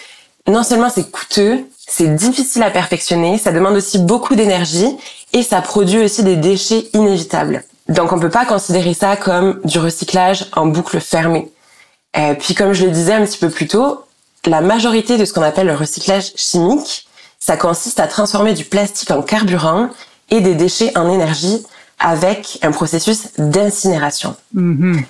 non 0.47 0.63
seulement 0.63 0.89
c'est 0.89 1.09
coûteux, 1.09 1.65
c'est 1.87 2.13
difficile 2.13 2.63
à 2.63 2.69
perfectionner, 2.69 3.37
ça 3.37 3.51
demande 3.51 3.75
aussi 3.75 3.97
beaucoup 3.97 4.35
d'énergie 4.35 4.97
et 5.33 5.41
ça 5.41 5.61
produit 5.61 6.03
aussi 6.03 6.23
des 6.23 6.35
déchets 6.35 6.89
inévitables. 6.93 7.63
Donc 7.87 8.11
on 8.11 8.19
peut 8.19 8.29
pas 8.29 8.45
considérer 8.45 8.93
ça 8.93 9.15
comme 9.15 9.61
du 9.63 9.79
recyclage 9.79 10.47
en 10.53 10.67
boucle 10.67 10.99
fermée. 10.99 11.49
Euh, 12.17 12.33
puis 12.35 12.53
comme 12.53 12.73
je 12.73 12.85
le 12.85 12.91
disais 12.91 13.13
un 13.13 13.25
petit 13.25 13.37
peu 13.37 13.49
plus 13.49 13.67
tôt, 13.67 14.03
la 14.45 14.61
majorité 14.61 15.17
de 15.17 15.25
ce 15.25 15.33
qu'on 15.33 15.41
appelle 15.41 15.67
le 15.67 15.75
recyclage 15.75 16.33
chimique, 16.35 17.07
ça 17.39 17.55
consiste 17.55 17.99
à 17.99 18.07
transformer 18.07 18.53
du 18.53 18.65
plastique 18.65 19.11
en 19.11 19.21
carburant 19.21 19.89
et 20.29 20.41
des 20.41 20.55
déchets 20.55 20.97
en 20.97 21.09
énergie 21.09 21.65
avec 21.99 22.59
un 22.61 22.71
processus 22.71 23.29
d'incinération. 23.37 24.35
Mm-hmm. 24.55 25.03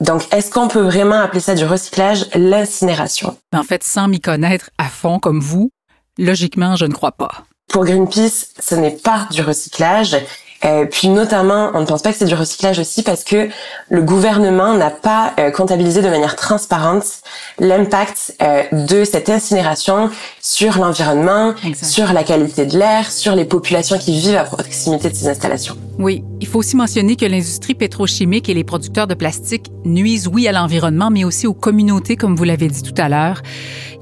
Donc, 0.00 0.22
est-ce 0.32 0.50
qu'on 0.50 0.68
peut 0.68 0.82
vraiment 0.82 1.20
appeler 1.20 1.40
ça 1.40 1.54
du 1.54 1.64
recyclage, 1.64 2.26
l'incinération? 2.34 3.36
En 3.54 3.62
fait, 3.62 3.84
sans 3.84 4.08
m'y 4.08 4.20
connaître 4.20 4.70
à 4.76 4.88
fond 4.88 5.18
comme 5.18 5.40
vous, 5.40 5.70
Logiquement, 6.18 6.76
je 6.76 6.86
ne 6.86 6.92
crois 6.92 7.12
pas. 7.12 7.44
Pour 7.68 7.84
Greenpeace, 7.84 8.54
ce 8.60 8.74
n'est 8.74 8.96
pas 8.96 9.26
du 9.30 9.42
recyclage. 9.42 10.16
Euh, 10.64 10.86
puis 10.86 11.08
notamment, 11.08 11.70
on 11.74 11.80
ne 11.80 11.86
pense 11.86 12.02
pas 12.02 12.12
que 12.12 12.18
c'est 12.18 12.24
du 12.24 12.34
recyclage 12.34 12.78
aussi 12.78 13.02
parce 13.02 13.22
que 13.22 13.48
le 13.90 14.02
gouvernement 14.02 14.74
n'a 14.74 14.90
pas 14.90 15.34
euh, 15.38 15.50
comptabilisé 15.50 16.00
de 16.00 16.08
manière 16.08 16.36
transparente 16.36 17.04
l'impact 17.58 18.34
euh, 18.42 18.62
de 18.72 19.04
cette 19.04 19.28
incinération 19.28 20.10
sur 20.40 20.78
l'environnement, 20.78 21.54
sur 21.74 22.12
la 22.12 22.24
qualité 22.24 22.66
de 22.66 22.78
l'air, 22.78 23.10
sur 23.10 23.34
les 23.34 23.44
populations 23.44 23.98
qui 23.98 24.18
vivent 24.18 24.36
à 24.36 24.44
proximité 24.44 25.10
de 25.10 25.14
ces 25.14 25.28
installations. 25.28 25.76
Oui, 25.98 26.24
il 26.40 26.46
faut 26.46 26.58
aussi 26.58 26.76
mentionner 26.76 27.14
que 27.14 27.24
l'industrie 27.24 27.74
pétrochimique 27.74 28.48
et 28.48 28.54
les 28.54 28.64
producteurs 28.64 29.06
de 29.06 29.14
plastique 29.14 29.70
nuisent, 29.84 30.28
oui, 30.28 30.48
à 30.48 30.52
l'environnement, 30.52 31.10
mais 31.10 31.24
aussi 31.24 31.46
aux 31.46 31.54
communautés, 31.54 32.16
comme 32.16 32.34
vous 32.34 32.44
l'avez 32.44 32.68
dit 32.68 32.82
tout 32.82 33.00
à 33.00 33.08
l'heure. 33.08 33.42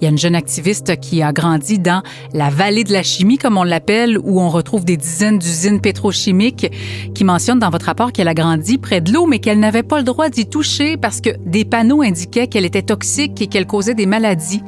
Il 0.00 0.04
y 0.04 0.06
a 0.06 0.10
une 0.10 0.18
jeune 0.18 0.34
activiste 0.34 0.98
qui 1.00 1.22
a 1.22 1.32
grandi 1.32 1.78
dans 1.78 2.02
la 2.32 2.50
vallée 2.50 2.82
de 2.82 2.92
la 2.92 3.02
chimie, 3.02 3.38
comme 3.38 3.56
on 3.56 3.62
l'appelle, 3.62 4.18
où 4.18 4.40
on 4.40 4.48
retrouve 4.48 4.84
des 4.84 4.96
dizaines 4.96 5.38
d'usines 5.38 5.80
pétrochimiques, 5.80 6.51
qui 6.52 7.24
mentionne 7.24 7.58
dans 7.58 7.70
votre 7.70 7.86
rapport 7.86 8.12
qu'elle 8.12 8.28
a 8.28 8.34
grandi 8.34 8.78
près 8.78 9.00
de 9.00 9.12
l'eau, 9.12 9.26
mais 9.26 9.38
qu'elle 9.38 9.58
n'avait 9.58 9.82
pas 9.82 9.98
le 9.98 10.04
droit 10.04 10.28
d'y 10.28 10.46
toucher 10.46 10.96
parce 10.96 11.20
que 11.20 11.30
des 11.44 11.64
panneaux 11.64 12.02
indiquaient 12.02 12.46
qu'elle 12.46 12.64
était 12.64 12.82
toxique 12.82 13.40
et 13.40 13.46
qu'elle 13.46 13.66
causait 13.66 13.94
des 13.94 14.06
maladies. 14.06 14.62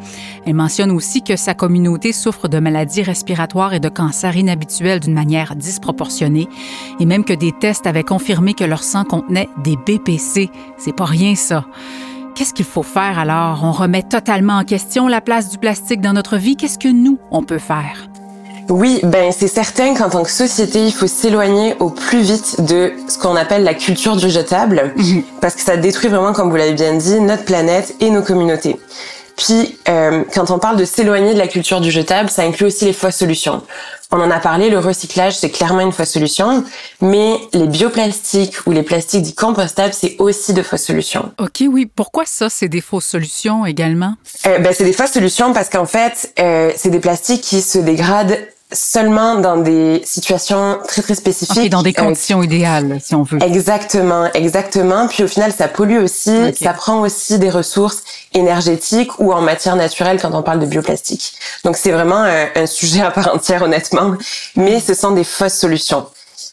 Elle 0.46 0.54
mentionne 0.54 0.90
aussi 0.90 1.22
que 1.22 1.36
sa 1.36 1.54
communauté 1.54 2.12
souffre 2.12 2.48
de 2.48 2.58
maladies 2.58 3.02
respiratoires 3.02 3.74
et 3.74 3.80
de 3.80 3.88
cancers 3.88 4.36
inhabituels 4.36 5.00
d'une 5.00 5.14
manière 5.14 5.56
disproportionnée, 5.56 6.48
et 7.00 7.06
même 7.06 7.24
que 7.24 7.32
des 7.32 7.52
tests 7.52 7.86
avaient 7.86 8.02
confirmé 8.02 8.54
que 8.54 8.64
leur 8.64 8.82
sang 8.82 9.04
contenait 9.04 9.48
des 9.62 9.76
BPC. 9.76 10.50
C'est 10.78 10.96
pas 10.96 11.04
rien 11.04 11.34
ça. 11.34 11.64
Qu'est-ce 12.34 12.52
qu'il 12.52 12.64
faut 12.64 12.82
faire 12.82 13.18
alors? 13.18 13.60
On 13.62 13.70
remet 13.70 14.02
totalement 14.02 14.58
en 14.58 14.64
question 14.64 15.06
la 15.06 15.20
place 15.20 15.50
du 15.50 15.58
plastique 15.58 16.00
dans 16.00 16.12
notre 16.12 16.36
vie. 16.36 16.56
Qu'est-ce 16.56 16.78
que 16.78 16.88
nous, 16.88 17.18
on 17.30 17.44
peut 17.44 17.58
faire? 17.58 18.08
Oui, 18.68 19.00
ben 19.02 19.32
c'est 19.32 19.48
certain 19.48 19.94
qu'en 19.94 20.08
tant 20.08 20.22
que 20.22 20.30
société, 20.30 20.84
il 20.84 20.92
faut 20.92 21.06
s'éloigner 21.06 21.74
au 21.80 21.90
plus 21.90 22.22
vite 22.22 22.60
de 22.62 22.92
ce 23.08 23.18
qu'on 23.18 23.36
appelle 23.36 23.64
la 23.64 23.74
culture 23.74 24.16
du 24.16 24.30
jetable, 24.30 24.92
mhm. 24.96 25.22
parce 25.40 25.54
que 25.54 25.62
ça 25.62 25.76
détruit 25.76 26.08
vraiment, 26.08 26.32
comme 26.32 26.50
vous 26.50 26.56
l'avez 26.56 26.74
bien 26.74 26.94
dit, 26.94 27.20
notre 27.20 27.44
planète 27.44 27.94
et 28.00 28.10
nos 28.10 28.22
communautés. 28.22 28.76
Puis, 29.36 29.78
euh, 29.88 30.22
quand 30.32 30.50
on 30.50 30.58
parle 30.58 30.76
de 30.76 30.84
s'éloigner 30.84 31.34
de 31.34 31.38
la 31.38 31.48
culture 31.48 31.80
du 31.80 31.90
jetable, 31.90 32.30
ça 32.30 32.42
inclut 32.42 32.66
aussi 32.66 32.84
les 32.84 32.92
fausses 32.92 33.16
solutions. 33.16 33.62
On 34.12 34.20
en 34.20 34.30
a 34.30 34.38
parlé, 34.38 34.70
le 34.70 34.78
recyclage, 34.78 35.36
c'est 35.36 35.50
clairement 35.50 35.80
une 35.80 35.90
fausse 35.90 36.10
solution, 36.10 36.64
mais 37.00 37.34
les 37.52 37.66
bioplastiques 37.66 38.64
ou 38.66 38.70
les 38.70 38.84
plastiques 38.84 39.22
dits 39.22 39.34
compostables, 39.34 39.92
c'est 39.92 40.14
aussi 40.20 40.52
de 40.52 40.62
fausses 40.62 40.84
solutions. 40.84 41.32
OK, 41.38 41.64
oui. 41.68 41.90
Pourquoi 41.92 42.24
ça, 42.26 42.48
c'est 42.48 42.68
des 42.68 42.80
fausses 42.80 43.06
solutions 43.06 43.66
également? 43.66 44.14
Euh, 44.46 44.58
ben, 44.58 44.72
c'est 44.72 44.84
des 44.84 44.92
fausses 44.92 45.12
solutions 45.12 45.52
parce 45.52 45.68
qu'en 45.68 45.86
fait, 45.86 46.32
euh, 46.38 46.70
c'est 46.76 46.90
des 46.90 47.00
plastiques 47.00 47.40
qui 47.40 47.60
se 47.60 47.78
dégradent 47.78 48.38
seulement 48.74 49.36
dans 49.36 49.56
des 49.56 50.02
situations 50.04 50.78
très 50.86 51.02
très 51.02 51.14
spécifiques. 51.14 51.56
Okay, 51.56 51.68
dans 51.68 51.82
des 51.82 51.92
conditions 51.92 52.42
idéales, 52.42 52.98
si 53.02 53.14
on 53.14 53.22
veut. 53.22 53.42
Exactement, 53.42 54.28
exactement. 54.34 55.08
Puis 55.08 55.24
au 55.24 55.28
final, 55.28 55.52
ça 55.52 55.68
pollue 55.68 56.02
aussi, 56.02 56.36
ça 56.60 56.72
prend 56.72 57.00
aussi 57.00 57.38
des 57.38 57.50
ressources 57.50 58.02
énergétiques 58.34 59.18
ou 59.18 59.32
en 59.32 59.40
matière 59.40 59.76
naturelle 59.76 60.20
quand 60.20 60.34
on 60.34 60.42
parle 60.42 60.60
de 60.60 60.66
bioplastique. 60.66 61.34
Donc 61.64 61.76
c'est 61.76 61.92
vraiment 61.92 62.22
un, 62.22 62.46
un 62.54 62.66
sujet 62.66 63.02
à 63.02 63.10
part 63.10 63.34
entière, 63.34 63.62
honnêtement. 63.62 64.14
Mais 64.56 64.80
ce 64.80 64.94
sont 64.94 65.12
des 65.12 65.24
fausses 65.24 65.54
solutions. 65.54 66.06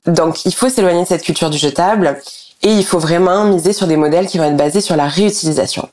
Donc 0.05 0.45
il 0.45 0.53
faut 0.53 0.69
s'éloigner 0.69 1.03
de 1.03 1.07
cette 1.07 1.23
culture 1.23 1.49
du 1.49 1.57
jetable 1.57 2.21
et 2.63 2.71
il 2.71 2.85
faut 2.85 2.99
vraiment 2.99 3.43
miser 3.45 3.73
sur 3.73 3.87
des 3.87 3.97
modèles 3.97 4.27
qui 4.27 4.37
vont 4.37 4.45
être 4.45 4.57
basés 4.57 4.81
sur 4.81 4.95
la 4.95 5.07
réutilisation. 5.07 5.89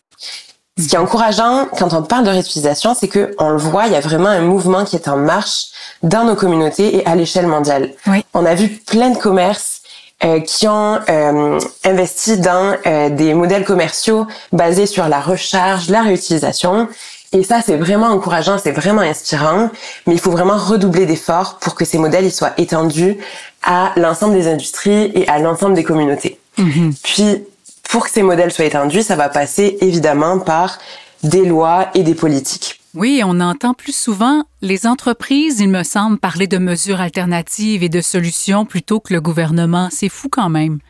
Ce 0.79 0.87
qui 0.87 0.95
est 0.95 0.99
encourageant 0.99 1.67
quand 1.77 1.93
on 1.93 2.03
parle 2.03 2.25
de 2.25 2.31
réutilisation, 2.31 2.95
c'est 2.95 3.09
que 3.09 3.35
on 3.39 3.51
le 3.51 3.57
voit, 3.57 3.87
il 3.87 3.93
y 3.93 3.97
a 3.97 4.01
vraiment 4.01 4.29
un 4.29 4.43
mouvement 4.43 4.85
qui 4.85 4.95
est 4.95 5.09
en 5.09 5.17
marche 5.17 5.67
dans 6.03 6.25
nos 6.25 6.35
communautés 6.35 6.97
et 6.97 7.07
à 7.07 7.15
l'échelle 7.15 7.47
mondiale. 7.47 7.93
On 8.35 8.45
a 8.45 8.55
vu 8.55 8.69
plein 8.69 9.11
de 9.11 9.19
commerces 9.19 9.83
euh, 10.25 10.41
qui 10.41 10.67
ont 10.67 10.99
euh, 11.09 11.61
investi 11.85 12.39
dans 12.39 12.77
euh, 12.87 13.09
des 13.09 13.35
modèles 13.35 13.65
commerciaux 13.65 14.27
basés 14.51 14.87
sur 14.87 15.07
la 15.09 15.21
recharge, 15.21 15.91
la 15.91 16.03
réutilisation. 16.03 16.89
Et 17.33 17.45
ça, 17.45 17.61
c'est 17.65 17.77
vraiment 17.77 18.09
encourageant, 18.09 18.59
c'est 18.59 18.73
vraiment 18.73 19.03
inspirant, 19.03 19.71
mais 20.07 20.15
il 20.15 20.19
faut 20.19 20.33
vraiment 20.33 20.57
redoubler 20.57 21.07
d'efforts 21.07 21.59
pour 21.61 21.77
que 21.77 21.85
ces 21.85 21.99
modèles 21.99 22.25
ils 22.25 22.33
soient 22.33 22.55
étendus 22.57 23.17
à 23.63 23.93
l'ensemble 23.95 24.35
des 24.35 24.49
industries 24.49 25.13
et 25.15 25.29
à 25.29 25.39
l'ensemble 25.39 25.75
des 25.75 25.85
communautés. 25.85 26.41
Mm-hmm. 26.59 26.95
Puis, 27.05 27.45
pour 27.89 28.05
que 28.05 28.11
ces 28.11 28.23
modèles 28.23 28.53
soient 28.53 28.65
étendus, 28.65 29.03
ça 29.03 29.15
va 29.15 29.29
passer 29.29 29.79
évidemment 29.81 30.41
par 30.41 30.79
des 31.23 31.45
lois 31.45 31.91
et 31.95 32.03
des 32.03 32.15
politiques. 32.15 32.78
Oui, 32.99 33.23
on 33.25 33.39
entend 33.39 33.75
plus 33.75 33.95
souvent 33.95 34.43
les 34.61 34.85
entreprises, 34.85 35.61
il 35.61 35.69
me 35.69 35.85
semble, 35.85 36.19
parler 36.19 36.49
de 36.49 36.59
mesures 36.59 37.01
alternatives 37.01 37.85
et 37.85 37.89
de 37.89 38.01
solutions 38.01 38.65
plutôt 38.65 38.99
que 38.99 39.15
le 39.15 39.21
gouvernement. 39.21 39.89
C'est 39.93 40.09
fou 40.09 40.29
quand 40.29 40.49
même. 40.49 40.81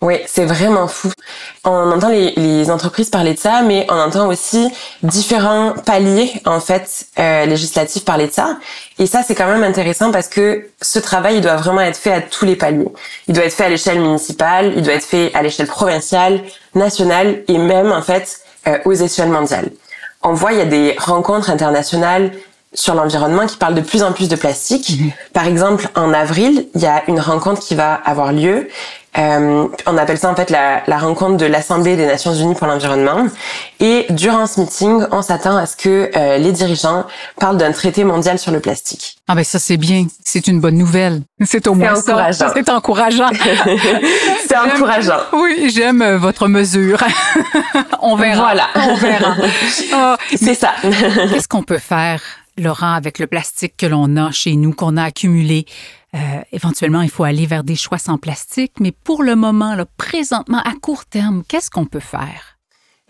Oui, 0.00 0.14
c'est 0.28 0.44
vraiment 0.44 0.86
fou. 0.86 1.10
On 1.64 1.90
entend 1.90 2.10
les, 2.10 2.70
entreprises 2.70 3.10
parler 3.10 3.34
de 3.34 3.40
ça, 3.40 3.62
mais 3.62 3.84
on 3.90 3.96
entend 3.96 4.28
aussi 4.28 4.68
différents 5.02 5.72
paliers 5.84 6.40
en 6.44 6.60
fait 6.60 7.06
euh, 7.18 7.46
législatifs 7.46 8.04
parler 8.04 8.28
de 8.28 8.32
ça. 8.32 8.58
Et 9.00 9.06
ça, 9.06 9.24
c'est 9.24 9.34
quand 9.34 9.48
même 9.48 9.64
intéressant 9.64 10.12
parce 10.12 10.28
que 10.28 10.68
ce 10.80 11.00
travail, 11.00 11.38
il 11.38 11.40
doit 11.40 11.56
vraiment 11.56 11.80
être 11.80 11.98
fait 11.98 12.12
à 12.12 12.20
tous 12.20 12.44
les 12.44 12.54
paliers. 12.54 12.86
Il 13.26 13.34
doit 13.34 13.44
être 13.44 13.54
fait 13.54 13.64
à 13.64 13.70
l'échelle 13.70 14.00
municipale, 14.00 14.72
il 14.76 14.82
doit 14.82 14.94
être 14.94 15.04
fait 15.04 15.34
à 15.34 15.42
l'échelle 15.42 15.66
provinciale, 15.66 16.44
nationale 16.76 17.42
et 17.48 17.58
même 17.58 17.90
en 17.90 18.02
fait 18.02 18.38
euh, 18.68 18.78
aux 18.84 18.92
échelles 18.92 19.30
mondiales. 19.30 19.70
On 20.28 20.32
voit, 20.32 20.52
il 20.52 20.58
y 20.58 20.60
a 20.60 20.64
des 20.64 20.96
rencontres 20.98 21.50
internationales 21.50 22.32
sur 22.74 22.96
l'environnement 22.96 23.46
qui 23.46 23.56
parle 23.56 23.76
de 23.76 23.80
plus 23.80 24.02
en 24.02 24.10
plus 24.10 24.28
de 24.28 24.34
plastique. 24.34 25.00
Par 25.32 25.46
exemple, 25.46 25.88
en 25.94 26.12
avril, 26.12 26.66
il 26.74 26.80
y 26.80 26.86
a 26.86 27.04
une 27.06 27.20
rencontre 27.20 27.60
qui 27.60 27.76
va 27.76 27.94
avoir 27.94 28.32
lieu. 28.32 28.68
Euh, 29.18 29.66
on 29.86 29.96
appelle 29.96 30.18
ça 30.18 30.30
en 30.30 30.34
fait 30.34 30.50
la, 30.50 30.82
la 30.86 30.98
rencontre 30.98 31.36
de 31.36 31.46
l'Assemblée 31.46 31.96
des 31.96 32.06
Nations 32.06 32.34
Unies 32.34 32.54
pour 32.54 32.66
l'environnement. 32.66 33.26
Et 33.80 34.06
durant 34.10 34.46
ce 34.46 34.60
meeting, 34.60 35.04
on 35.10 35.22
s'attend 35.22 35.56
à 35.56 35.66
ce 35.66 35.76
que 35.76 36.10
euh, 36.14 36.38
les 36.38 36.52
dirigeants 36.52 37.04
parlent 37.40 37.56
d'un 37.56 37.72
traité 37.72 38.04
mondial 38.04 38.38
sur 38.38 38.52
le 38.52 38.60
plastique. 38.60 39.16
Ah 39.28 39.34
ben 39.34 39.44
ça 39.44 39.58
c'est 39.58 39.76
bien, 39.76 40.06
c'est 40.24 40.46
une 40.48 40.60
bonne 40.60 40.76
nouvelle. 40.76 41.22
C'est 41.44 41.66
au 41.66 41.74
moins 41.74 41.98
encourageant. 41.98 42.48
C'est 42.54 42.68
encourageant. 42.68 43.30
c'est 44.46 44.56
encourageant. 44.56 45.20
Oui, 45.32 45.70
j'aime 45.74 46.02
euh, 46.02 46.18
votre 46.18 46.48
mesure. 46.48 47.02
on 48.02 48.16
verra. 48.16 48.42
Voilà. 48.42 48.68
On 48.74 48.94
verra. 48.94 49.34
Oh, 49.94 50.14
c'est 50.36 50.54
ça. 50.54 50.72
Qu'est-ce 50.82 51.48
qu'on 51.48 51.62
peut 51.62 51.78
faire 51.78 52.20
Laurent, 52.58 52.94
avec 52.94 53.18
le 53.18 53.26
plastique 53.26 53.74
que 53.76 53.84
l'on 53.84 54.16
a 54.16 54.30
chez 54.30 54.56
nous, 54.56 54.72
qu'on 54.72 54.96
a 54.96 55.04
accumulé? 55.04 55.66
Euh, 56.14 56.18
éventuellement, 56.52 57.02
il 57.02 57.10
faut 57.10 57.24
aller 57.24 57.46
vers 57.46 57.64
des 57.64 57.74
choix 57.74 57.98
sans 57.98 58.16
plastique, 58.16 58.74
mais 58.80 58.92
pour 58.92 59.22
le 59.22 59.36
moment, 59.36 59.74
là, 59.74 59.84
présentement, 59.96 60.60
à 60.64 60.72
court 60.80 61.04
terme, 61.04 61.42
qu'est-ce 61.48 61.70
qu'on 61.70 61.84
peut 61.84 62.00
faire? 62.00 62.56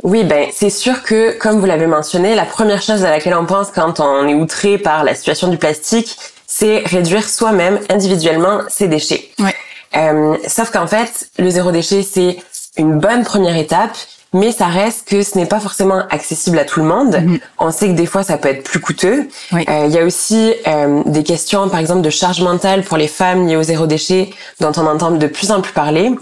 Oui, 0.03 0.25
ben 0.25 0.49
c'est 0.53 0.71
sûr 0.71 1.03
que, 1.03 1.39
comme 1.39 1.59
vous 1.59 1.67
l'avez 1.67 1.87
mentionné, 1.87 2.35
la 2.35 2.45
première 2.45 2.83
chose 2.83 3.05
à 3.05 3.11
laquelle 3.11 3.35
on 3.35 3.47
pense 3.47 3.71
quand 3.71 4.01
on 4.01 4.27
est 4.29 4.35
outré 4.35 4.77
par 4.77 5.05
la 5.05 5.15
situation 5.15 5.49
du 5.49 5.57
plastique, 5.57 6.17
c'est 6.47 6.79
réduire 6.87 7.29
soi-même 7.29 7.81
individuellement 7.89 8.61
ses 8.69 8.89
déchets. 8.89 9.31
Ouais. 9.39 9.55
Euh, 9.97 10.37
sauf 10.47 10.71
qu'en 10.71 10.87
fait, 10.87 11.31
le 11.39 11.49
zéro 11.49 11.73
déchet, 11.73 12.03
c'est 12.03 12.37
une 12.77 12.99
bonne 12.99 13.25
première 13.25 13.57
étape, 13.57 13.97
mais 14.37 14.53
ça 14.53 14.67
reste 14.67 15.09
que 15.09 15.23
ce 15.23 15.37
n'est 15.39 15.47
pas 15.47 15.61
forcément 15.61 16.03
accessible 16.11 16.59
à 16.59 16.65
tout 16.65 16.81
le 16.81 16.87
monde. 16.87 17.17
Mhm. 17.17 17.39
On 17.59 17.71
sait 17.71 17.89
que 17.89 17.95
des 17.95 18.07
fois 18.07 18.23
ça 18.23 18.39
peut 18.39 18.49
être 18.49 18.63
plus 18.63 18.81
coûteux. 18.81 19.29
Euh, 19.53 19.85
il 19.87 19.93
y 19.93 19.99
a 19.99 20.05
aussi 20.05 20.55
euh, 20.67 21.03
des 21.07 21.23
questions, 21.23 21.69
par 21.69 21.81
exemple, 21.81 22.03
de 22.03 22.11
charge 22.11 22.41
mentale 22.43 22.83
pour 22.83 22.97
les 22.97 23.09
femmes 23.09 23.47
liées 23.47 23.57
au 23.57 23.63
zéro 23.63 23.87
déchet, 23.87 24.31
dont 24.61 24.73
on 24.77 24.87
entend 24.87 25.11
de 25.11 25.27
plus 25.27 25.51
en 25.51 25.61
plus 25.61 25.73
parler. 25.73 26.13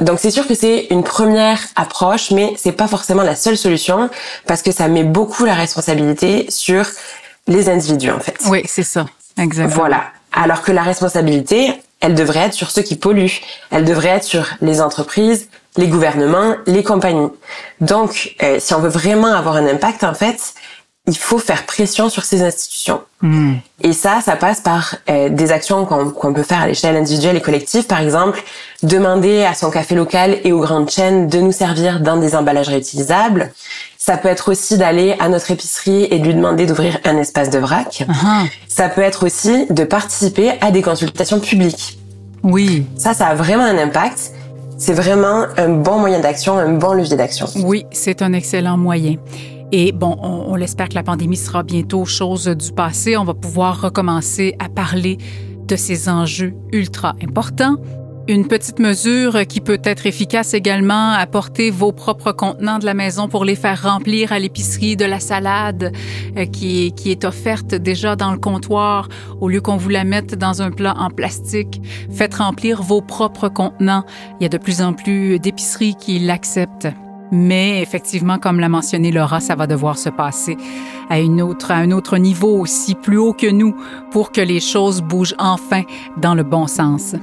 Donc 0.00 0.18
c'est 0.18 0.30
sûr 0.30 0.46
que 0.48 0.54
c'est 0.54 0.88
une 0.90 1.04
première 1.04 1.60
approche, 1.76 2.32
mais 2.32 2.54
c'est 2.56 2.72
pas 2.72 2.88
forcément 2.88 3.22
la 3.22 3.36
seule 3.36 3.56
solution 3.56 4.10
parce 4.46 4.62
que 4.62 4.72
ça 4.72 4.88
met 4.88 5.04
beaucoup 5.04 5.44
la 5.44 5.54
responsabilité 5.54 6.46
sur 6.48 6.86
les 7.46 7.68
individus 7.68 8.10
en 8.10 8.18
fait. 8.18 8.36
Oui, 8.46 8.62
c'est 8.66 8.82
ça, 8.82 9.06
exactement. 9.38 9.80
Voilà. 9.80 10.04
Alors 10.32 10.62
que 10.62 10.72
la 10.72 10.82
responsabilité, 10.82 11.74
elle 12.00 12.14
devrait 12.14 12.40
être 12.40 12.54
sur 12.54 12.70
ceux 12.70 12.82
qui 12.82 12.96
polluent. 12.96 13.40
Elle 13.70 13.84
devrait 13.84 14.08
être 14.08 14.24
sur 14.24 14.46
les 14.60 14.80
entreprises, 14.80 15.48
les 15.76 15.88
gouvernements, 15.88 16.56
les 16.66 16.82
compagnies. 16.82 17.30
Donc, 17.80 18.34
euh, 18.42 18.58
si 18.60 18.74
on 18.74 18.80
veut 18.80 18.88
vraiment 18.88 19.32
avoir 19.32 19.56
un 19.56 19.66
impact, 19.66 20.04
en 20.04 20.14
fait, 20.14 20.54
il 21.08 21.16
faut 21.16 21.38
faire 21.38 21.66
pression 21.66 22.08
sur 22.08 22.24
ces 22.24 22.42
institutions. 22.42 23.00
Hmm. 23.22 23.54
Et 23.80 23.92
ça, 23.92 24.20
ça 24.24 24.36
passe 24.36 24.60
par 24.60 24.96
euh, 25.10 25.28
des 25.30 25.50
actions 25.50 25.84
qu'on 25.84 26.32
peut 26.32 26.44
faire 26.44 26.60
à 26.60 26.68
l'échelle 26.68 26.94
individuelle 26.94 27.36
et 27.36 27.40
collective. 27.40 27.86
Par 27.86 28.00
exemple, 28.00 28.40
demander 28.84 29.42
à 29.42 29.54
son 29.54 29.70
café 29.70 29.96
local 29.96 30.38
et 30.44 30.52
aux 30.52 30.60
grandes 30.60 30.90
chaînes 30.90 31.26
de 31.26 31.40
nous 31.40 31.50
servir 31.50 32.00
dans 32.00 32.18
des 32.18 32.36
emballages 32.36 32.68
réutilisables. 32.68 33.52
Ça 33.98 34.16
peut 34.16 34.28
être 34.28 34.50
aussi 34.50 34.78
d'aller 34.78 35.16
à 35.18 35.28
notre 35.28 35.50
épicerie 35.50 36.06
et 36.10 36.20
de 36.20 36.24
lui 36.24 36.34
demander 36.34 36.66
d'ouvrir 36.66 36.98
un 37.04 37.16
espace 37.18 37.50
de 37.50 37.58
vrac. 37.58 38.04
Uh-huh. 38.08 38.48
Ça 38.68 38.88
peut 38.88 39.02
être 39.02 39.26
aussi 39.26 39.66
de 39.70 39.82
participer 39.82 40.52
à 40.60 40.70
des 40.70 40.82
consultations 40.82 41.40
publiques. 41.40 41.98
Oui. 42.44 42.86
Ça, 42.96 43.14
ça 43.14 43.28
a 43.28 43.34
vraiment 43.34 43.64
un 43.64 43.78
impact 43.78 44.32
c'est 44.82 44.94
vraiment 44.94 45.46
un 45.58 45.68
bon 45.68 46.00
moyen 46.00 46.18
d'action, 46.18 46.58
un 46.58 46.72
bon 46.72 46.92
levier 46.94 47.16
d'action. 47.16 47.46
Oui, 47.62 47.86
c'est 47.92 48.20
un 48.20 48.32
excellent 48.32 48.76
moyen. 48.76 49.14
Et 49.70 49.92
bon, 49.92 50.16
on, 50.20 50.56
l'espère 50.56 50.88
que 50.88 50.96
la 50.96 51.04
pandémie 51.04 51.36
sera 51.36 51.62
bientôt 51.62 52.04
chose 52.04 52.48
du 52.48 52.72
passé. 52.72 53.16
On 53.16 53.22
va 53.22 53.32
pouvoir 53.32 53.80
recommencer 53.80 54.56
à 54.58 54.68
parler 54.68 55.18
de 55.66 55.76
ces 55.76 56.08
enjeux 56.08 56.52
ultra 56.72 57.14
importants. 57.22 57.76
Une 58.28 58.46
petite 58.46 58.78
mesure 58.78 59.46
qui 59.48 59.60
peut 59.60 59.80
être 59.82 60.06
efficace 60.06 60.54
également, 60.54 61.10
apporter 61.10 61.70
vos 61.70 61.90
propres 61.90 62.30
contenants 62.30 62.78
de 62.78 62.84
la 62.84 62.94
maison 62.94 63.26
pour 63.26 63.44
les 63.44 63.56
faire 63.56 63.82
remplir 63.82 64.32
à 64.32 64.38
l'épicerie 64.38 64.96
de 64.96 65.04
la 65.04 65.18
salade 65.18 65.92
euh, 66.36 66.46
qui, 66.46 66.92
qui 66.92 67.10
est 67.10 67.24
offerte 67.24 67.74
déjà 67.74 68.14
dans 68.14 68.30
le 68.30 68.38
comptoir 68.38 69.08
au 69.40 69.48
lieu 69.48 69.60
qu'on 69.60 69.76
vous 69.76 69.88
la 69.88 70.04
mette 70.04 70.36
dans 70.36 70.62
un 70.62 70.70
plat 70.70 70.94
en 70.96 71.10
plastique. 71.10 71.82
Faites 72.12 72.36
remplir 72.36 72.80
vos 72.80 73.00
propres 73.00 73.48
contenants. 73.48 74.04
Il 74.38 74.44
y 74.44 74.46
a 74.46 74.48
de 74.48 74.58
plus 74.58 74.82
en 74.82 74.92
plus 74.92 75.40
d'épiceries 75.40 75.96
qui 75.96 76.20
l'acceptent. 76.20 76.88
Mais 77.32 77.82
effectivement, 77.82 78.38
comme 78.38 78.60
l'a 78.60 78.68
mentionné 78.68 79.10
Laura, 79.10 79.40
ça 79.40 79.56
va 79.56 79.66
devoir 79.66 79.98
se 79.98 80.10
passer 80.10 80.56
à, 81.10 81.18
une 81.18 81.42
autre, 81.42 81.72
à 81.72 81.76
un 81.76 81.90
autre 81.90 82.18
niveau 82.18 82.60
aussi 82.60 82.94
plus 82.94 83.16
haut 83.16 83.32
que 83.32 83.50
nous 83.50 83.74
pour 84.12 84.30
que 84.30 84.42
les 84.42 84.60
choses 84.60 85.00
bougent 85.00 85.34
enfin 85.38 85.82
dans 86.18 86.34
le 86.34 86.44
bon 86.44 86.68
sens. 86.68 87.16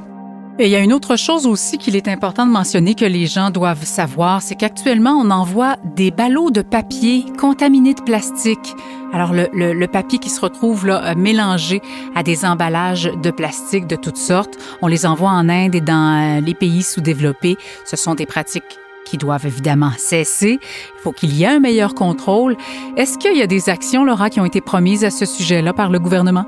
Et 0.62 0.66
il 0.66 0.72
y 0.72 0.76
a 0.76 0.80
une 0.80 0.92
autre 0.92 1.16
chose 1.16 1.48
aussi 1.48 1.78
qu'il 1.78 1.96
est 1.96 2.10
important 2.10 2.46
de 2.46 2.52
mentionner 2.52 2.94
que 2.94 3.06
les 3.06 3.28
gens 3.28 3.50
doivent 3.50 3.86
savoir, 3.86 4.42
c'est 4.42 4.56
qu'actuellement, 4.56 5.12
on 5.12 5.32
envoie 5.32 5.78
des 5.96 6.12
ballots 6.12 6.52
de 6.52 6.62
papier 6.62 7.24
contaminés 7.40 7.94
de 7.94 8.02
plastique. 8.02 8.76
Alors, 9.14 9.32
le, 9.32 9.86
papier 9.86 10.20
qui 10.20 10.30
se 10.30 10.42
retrouve 10.42 10.86
là, 10.86 11.12
euh, 11.12 11.16
mélangé 11.16 11.82
à 12.14 12.24
des 12.24 12.44
emballages 12.44 13.10
de 13.24 13.32
plastique 13.32 13.88
de 13.88 13.96
toutes 13.96 14.18
sortes, 14.18 14.58
on 14.82 14.88
les 14.88 15.06
envoie 15.06 15.30
en 15.30 15.48
Inde 15.48 15.76
et 15.76 15.82
dans 15.82 16.40
euh, 16.40 16.42
les 16.42 16.54
pays 16.54 16.84
sous-développés. 16.84 17.56
Ce 17.86 17.96
sont 17.96 18.16
des 18.16 18.26
pratiques 18.26 18.78
qui 19.10 19.18
doivent 19.18 19.46
évidemment 19.46 19.92
cesser. 19.98 20.60
Il 20.62 21.02
faut 21.02 21.12
qu'il 21.12 21.36
y 21.36 21.44
ait 21.44 21.48
un 21.48 21.60
meilleur 21.60 21.96
contrôle. 21.96 22.56
Est-ce 22.98 23.18
qu'il 23.18 23.38
y 23.38 23.42
a 23.42 23.48
des 23.48 23.70
actions, 23.70 24.04
Laura, 24.04 24.30
qui 24.30 24.40
ont 24.40 24.46
été 24.46 24.62
promises 24.62 25.04
à 25.04 25.10
ce 25.10 25.26
sujet-là 25.26 25.74
par 25.74 25.90
le 25.90 26.00
gouvernement? 26.00 26.46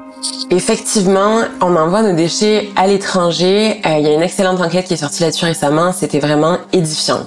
Effectivement, 0.49 1.41
on 1.61 1.75
envoie 1.75 2.03
nos 2.03 2.15
déchets 2.15 2.69
à 2.75 2.87
l'étranger. 2.87 3.81
Euh, 3.85 3.97
il 3.97 4.05
y 4.05 4.07
a 4.07 4.13
une 4.13 4.21
excellente 4.21 4.61
enquête 4.61 4.85
qui 4.85 4.93
est 4.93 4.97
sortie 4.97 5.23
là-dessus 5.23 5.45
récemment. 5.45 5.91
C'était 5.91 6.19
vraiment 6.19 6.57
édifiant. 6.73 7.25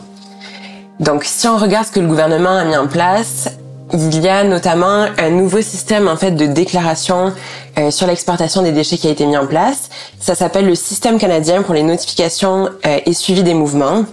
Donc, 1.01 1.25
si 1.25 1.49
on 1.49 1.57
regarde 1.57 1.87
ce 1.87 1.93
que 1.93 2.01
le 2.01 2.07
gouvernement 2.07 2.57
a 2.57 2.65
mis 2.65 2.77
en 2.77 2.87
place, 2.87 3.49
il 3.93 4.21
y 4.21 4.29
a 4.29 4.45
notamment 4.45 5.07
un 5.19 5.31
nouveau 5.31 5.61
système 5.61 6.09
en 6.09 6.17
fait 6.17 6.33
de 6.33 6.47
déclaration 6.47 7.33
euh, 7.79 7.91
sur 7.91 8.07
l'exportation 8.07 8.63
des 8.63 8.73
déchets 8.73 8.97
qui 8.97 9.09
a 9.09 9.11
été 9.11 9.27
mis 9.27 9.37
en 9.37 9.47
place. 9.47 9.91
Ça 10.19 10.35
s'appelle 10.35 10.67
le 10.67 10.75
système 10.75 11.19
canadien 11.19 11.63
pour 11.63 11.75
les 11.75 11.83
notifications 11.83 12.71
euh, 12.87 12.99
et 13.05 13.13
suivi 13.13 13.43
des 13.43 13.55
mouvements. 13.55 14.05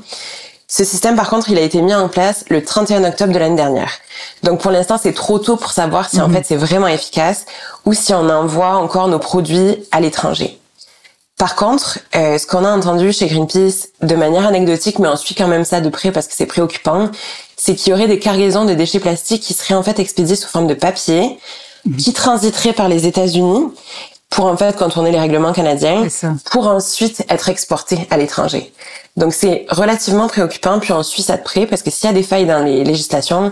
Ce 0.74 0.86
système, 0.86 1.18
par 1.18 1.30
contre, 1.30 1.50
il 1.50 1.58
a 1.58 1.62
été 1.62 1.82
mis 1.82 1.94
en 1.94 2.08
place 2.08 2.46
le 2.48 2.64
31 2.64 3.04
octobre 3.04 3.34
de 3.34 3.38
l'année 3.40 3.58
dernière. 3.58 3.92
Donc, 4.44 4.62
pour 4.62 4.72
l'instant, 4.72 4.98
c'est 4.98 5.12
trop 5.12 5.38
tôt 5.38 5.58
pour 5.58 5.72
savoir 5.74 6.10
si, 6.10 6.22
en 6.22 6.30
Mhm. 6.30 6.34
fait, 6.36 6.46
c'est 6.48 6.56
vraiment 6.56 6.88
efficace 6.88 7.46
ou 7.86 7.92
si 7.94 8.14
on 8.14 8.30
envoie 8.30 8.76
encore 8.78 9.10
nos 9.10 9.20
produits 9.20 9.76
à 9.92 10.00
l'étranger. 10.00 10.58
Par 11.38 11.58
contre, 11.58 12.00
euh, 12.16 12.38
ce 12.38 12.48
qu'on 12.48 12.64
a 12.64 12.70
entendu 12.72 13.12
chez 13.12 13.28
Greenpeace, 13.28 13.90
de 14.02 14.16
manière 14.16 14.48
anecdotique, 14.48 14.98
mais 15.00 15.10
on 15.10 15.18
suit 15.18 15.36
quand 15.36 15.50
même 15.50 15.66
ça 15.66 15.82
de 15.82 15.90
près 15.90 16.14
parce 16.14 16.28
que 16.28 16.34
c'est 16.38 16.46
préoccupant, 16.46 17.10
c'est 17.58 17.76
qu'il 17.76 17.92
y 17.92 17.94
aurait 17.94 18.08
des 18.08 18.20
cargaisons 18.20 18.64
de 18.64 18.74
déchets 18.74 19.02
plastiques 19.02 19.44
qui 19.44 19.54
seraient 19.54 19.74
en 19.74 19.84
fait 19.84 20.00
expédiés 20.00 20.38
sous 20.38 20.48
forme 20.48 20.68
de 20.68 20.74
papier, 20.74 21.38
qui 21.98 22.14
transiteraient 22.14 22.74
par 22.74 22.88
les 22.88 23.08
États-Unis 23.08 23.66
pour 24.32 24.46
en 24.46 24.58
fait 24.58 24.76
contourner 24.78 25.12
les 25.12 25.20
règlements 25.20 25.54
canadiens 25.54 26.08
pour 26.50 26.68
ensuite 26.68 27.24
être 27.30 27.50
exporté 27.50 28.08
à 28.10 28.18
l'étranger. 28.18 28.74
Donc 29.18 29.34
c'est 29.34 29.66
relativement 29.70 30.28
préoccupant, 30.28 30.80
puis 30.80 30.94
on 30.94 31.04
suit 31.04 31.22
ça 31.22 31.38
de 31.38 31.44
près 31.44 31.68
parce 31.68 31.84
que 31.84 31.92
s'il 31.92 32.08
y 32.08 32.10
a 32.10 32.14
des 32.14 32.24
failles 32.24 32.48
dans 32.48 32.64
les 32.64 32.84
législations, 32.84 33.52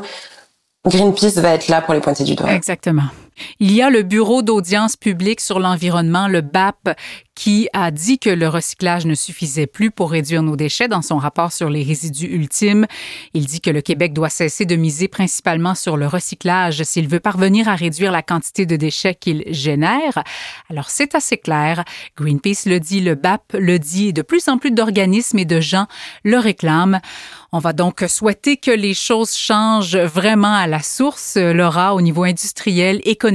Greenpeace 0.88 1.40
va 1.42 1.54
être 1.54 1.68
là 1.68 1.82
pour 1.82 1.94
les 1.94 2.00
pointer 2.00 2.24
du 2.24 2.36
doigt. 2.36 2.52
Exactement. 2.52 3.04
Il 3.60 3.72
y 3.72 3.82
a 3.82 3.90
le 3.90 4.04
Bureau 4.04 4.42
d'audience 4.42 4.96
publique 4.96 5.42
sur 5.42 5.60
l'environnement, 5.60 6.28
le 6.28 6.42
BAP, 6.42 6.96
qui 7.40 7.70
a 7.72 7.90
dit 7.90 8.20
que 8.20 8.30
le 8.30 8.50
recyclage 8.50 9.06
ne 9.06 9.16
suffisait 9.16 9.66
plus 9.66 9.92
pour 9.92 10.12
réduire 10.12 10.44
nos 10.44 10.58
déchets 10.58 10.90
dans 10.90 11.02
son 11.02 11.18
rapport 11.18 11.54
sur 11.54 11.70
les 11.70 11.84
résidus 11.84 12.28
ultimes. 12.28 12.86
Il 13.34 13.46
dit 13.46 13.62
que 13.62 13.70
le 13.70 13.80
Québec 13.80 14.12
doit 14.12 14.30
cesser 14.30 14.66
de 14.66 14.76
miser 14.76 15.08
principalement 15.08 15.74
sur 15.74 15.96
le 15.96 16.06
recyclage 16.06 16.84
s'il 16.84 17.08
veut 17.08 17.22
parvenir 17.22 17.70
à 17.70 17.76
réduire 17.76 18.12
la 18.12 18.24
quantité 18.24 18.66
de 18.66 18.76
déchets 18.76 19.16
qu'il 19.16 19.46
génère. 19.48 20.22
Alors 20.70 20.90
c'est 20.90 21.16
assez 21.16 21.38
clair. 21.38 21.86
Greenpeace 22.18 22.66
le 22.66 22.78
dit, 22.82 23.00
le 23.00 23.16
BAP 23.16 23.54
le 23.54 23.80
dit, 23.80 24.10
et 24.10 24.14
de 24.14 24.22
plus 24.22 24.50
en 24.50 24.58
plus 24.58 24.72
d'organismes 24.72 25.40
et 25.40 25.46
de 25.46 25.62
gens 25.62 25.88
le 26.26 26.40
réclament. 26.40 27.00
On 27.52 27.60
va 27.60 27.74
donc 27.74 28.04
souhaiter 28.08 28.58
que 28.58 28.70
les 28.70 28.94
choses 28.94 29.34
changent 29.36 29.98
vraiment 29.98 30.54
à 30.54 30.68
la 30.68 30.84
source, 30.84 31.38
Laura, 31.38 31.96
au 31.96 32.02
niveau 32.02 32.24
industriel, 32.24 33.02
économique, 33.06 33.29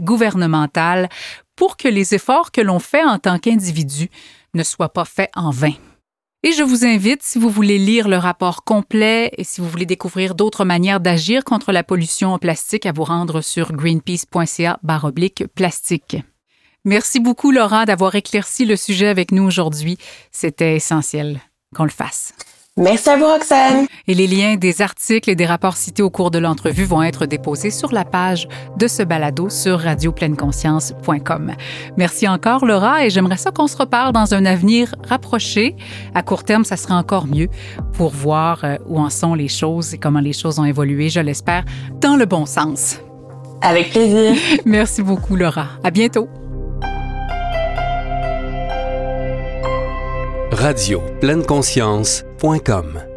gouvernemental, 0.00 1.08
pour 1.56 1.76
que 1.76 1.88
les 1.88 2.14
efforts 2.14 2.52
que 2.52 2.60
l'on 2.60 2.78
fait 2.78 3.04
en 3.04 3.18
tant 3.18 3.38
qu'individu 3.38 4.08
ne 4.54 4.62
soient 4.62 4.92
pas 4.92 5.04
faits 5.04 5.30
en 5.34 5.50
vain. 5.50 5.74
Et 6.44 6.52
je 6.52 6.64
vous 6.64 6.84
invite, 6.84 7.22
si 7.22 7.38
vous 7.38 7.50
voulez 7.50 7.78
lire 7.78 8.08
le 8.08 8.16
rapport 8.16 8.64
complet 8.64 9.30
et 9.38 9.44
si 9.44 9.60
vous 9.60 9.68
voulez 9.68 9.86
découvrir 9.86 10.34
d'autres 10.34 10.64
manières 10.64 10.98
d'agir 10.98 11.44
contre 11.44 11.70
la 11.70 11.84
pollution 11.84 12.34
au 12.34 12.38
plastique, 12.38 12.84
à 12.84 12.90
vous 12.90 13.04
rendre 13.04 13.42
sur 13.42 13.72
greenpeace.ca 13.72 14.80
baroblique 14.82 15.44
plastique. 15.54 16.16
Merci 16.84 17.20
beaucoup, 17.20 17.52
Laura, 17.52 17.86
d'avoir 17.86 18.16
éclairci 18.16 18.64
le 18.64 18.74
sujet 18.74 19.06
avec 19.06 19.30
nous 19.30 19.44
aujourd'hui. 19.44 19.98
C'était 20.32 20.74
essentiel 20.74 21.40
qu'on 21.76 21.84
le 21.84 21.90
fasse. 21.90 22.34
Merci 22.78 23.10
à 23.10 23.18
vous, 23.18 23.26
Roxane. 23.26 23.86
Et 24.08 24.14
les 24.14 24.26
liens 24.26 24.56
des 24.56 24.80
articles 24.80 25.28
et 25.28 25.34
des 25.34 25.44
rapports 25.44 25.76
cités 25.76 26.02
au 26.02 26.08
cours 26.08 26.30
de 26.30 26.38
l'entrevue 26.38 26.84
vont 26.84 27.02
être 27.02 27.26
déposés 27.26 27.70
sur 27.70 27.92
la 27.92 28.06
page 28.06 28.48
de 28.78 28.86
ce 28.88 29.02
balado 29.02 29.50
sur 29.50 29.78
radiopleineconscience.com. 29.78 31.52
Merci 31.98 32.26
encore, 32.26 32.64
Laura, 32.64 33.04
et 33.04 33.10
j'aimerais 33.10 33.36
ça 33.36 33.50
qu'on 33.50 33.66
se 33.66 33.76
reparle 33.76 34.14
dans 34.14 34.32
un 34.32 34.46
avenir 34.46 34.94
rapproché. 35.06 35.76
À 36.14 36.22
court 36.22 36.44
terme, 36.44 36.64
ça 36.64 36.78
sera 36.78 36.96
encore 36.96 37.26
mieux 37.26 37.48
pour 37.92 38.10
voir 38.10 38.64
euh, 38.64 38.78
où 38.86 38.98
en 38.98 39.10
sont 39.10 39.34
les 39.34 39.48
choses 39.48 39.92
et 39.92 39.98
comment 39.98 40.20
les 40.20 40.32
choses 40.32 40.58
ont 40.58 40.64
évolué, 40.64 41.10
je 41.10 41.20
l'espère, 41.20 41.66
dans 42.00 42.16
le 42.16 42.24
bon 42.24 42.46
sens. 42.46 43.00
Avec 43.60 43.90
plaisir. 43.90 44.34
Merci 44.64 45.02
beaucoup, 45.02 45.36
Laura. 45.36 45.66
À 45.84 45.90
bientôt. 45.90 46.26
Radio 50.52 51.00
pleine 51.18 51.44
conscience.com 51.46 53.11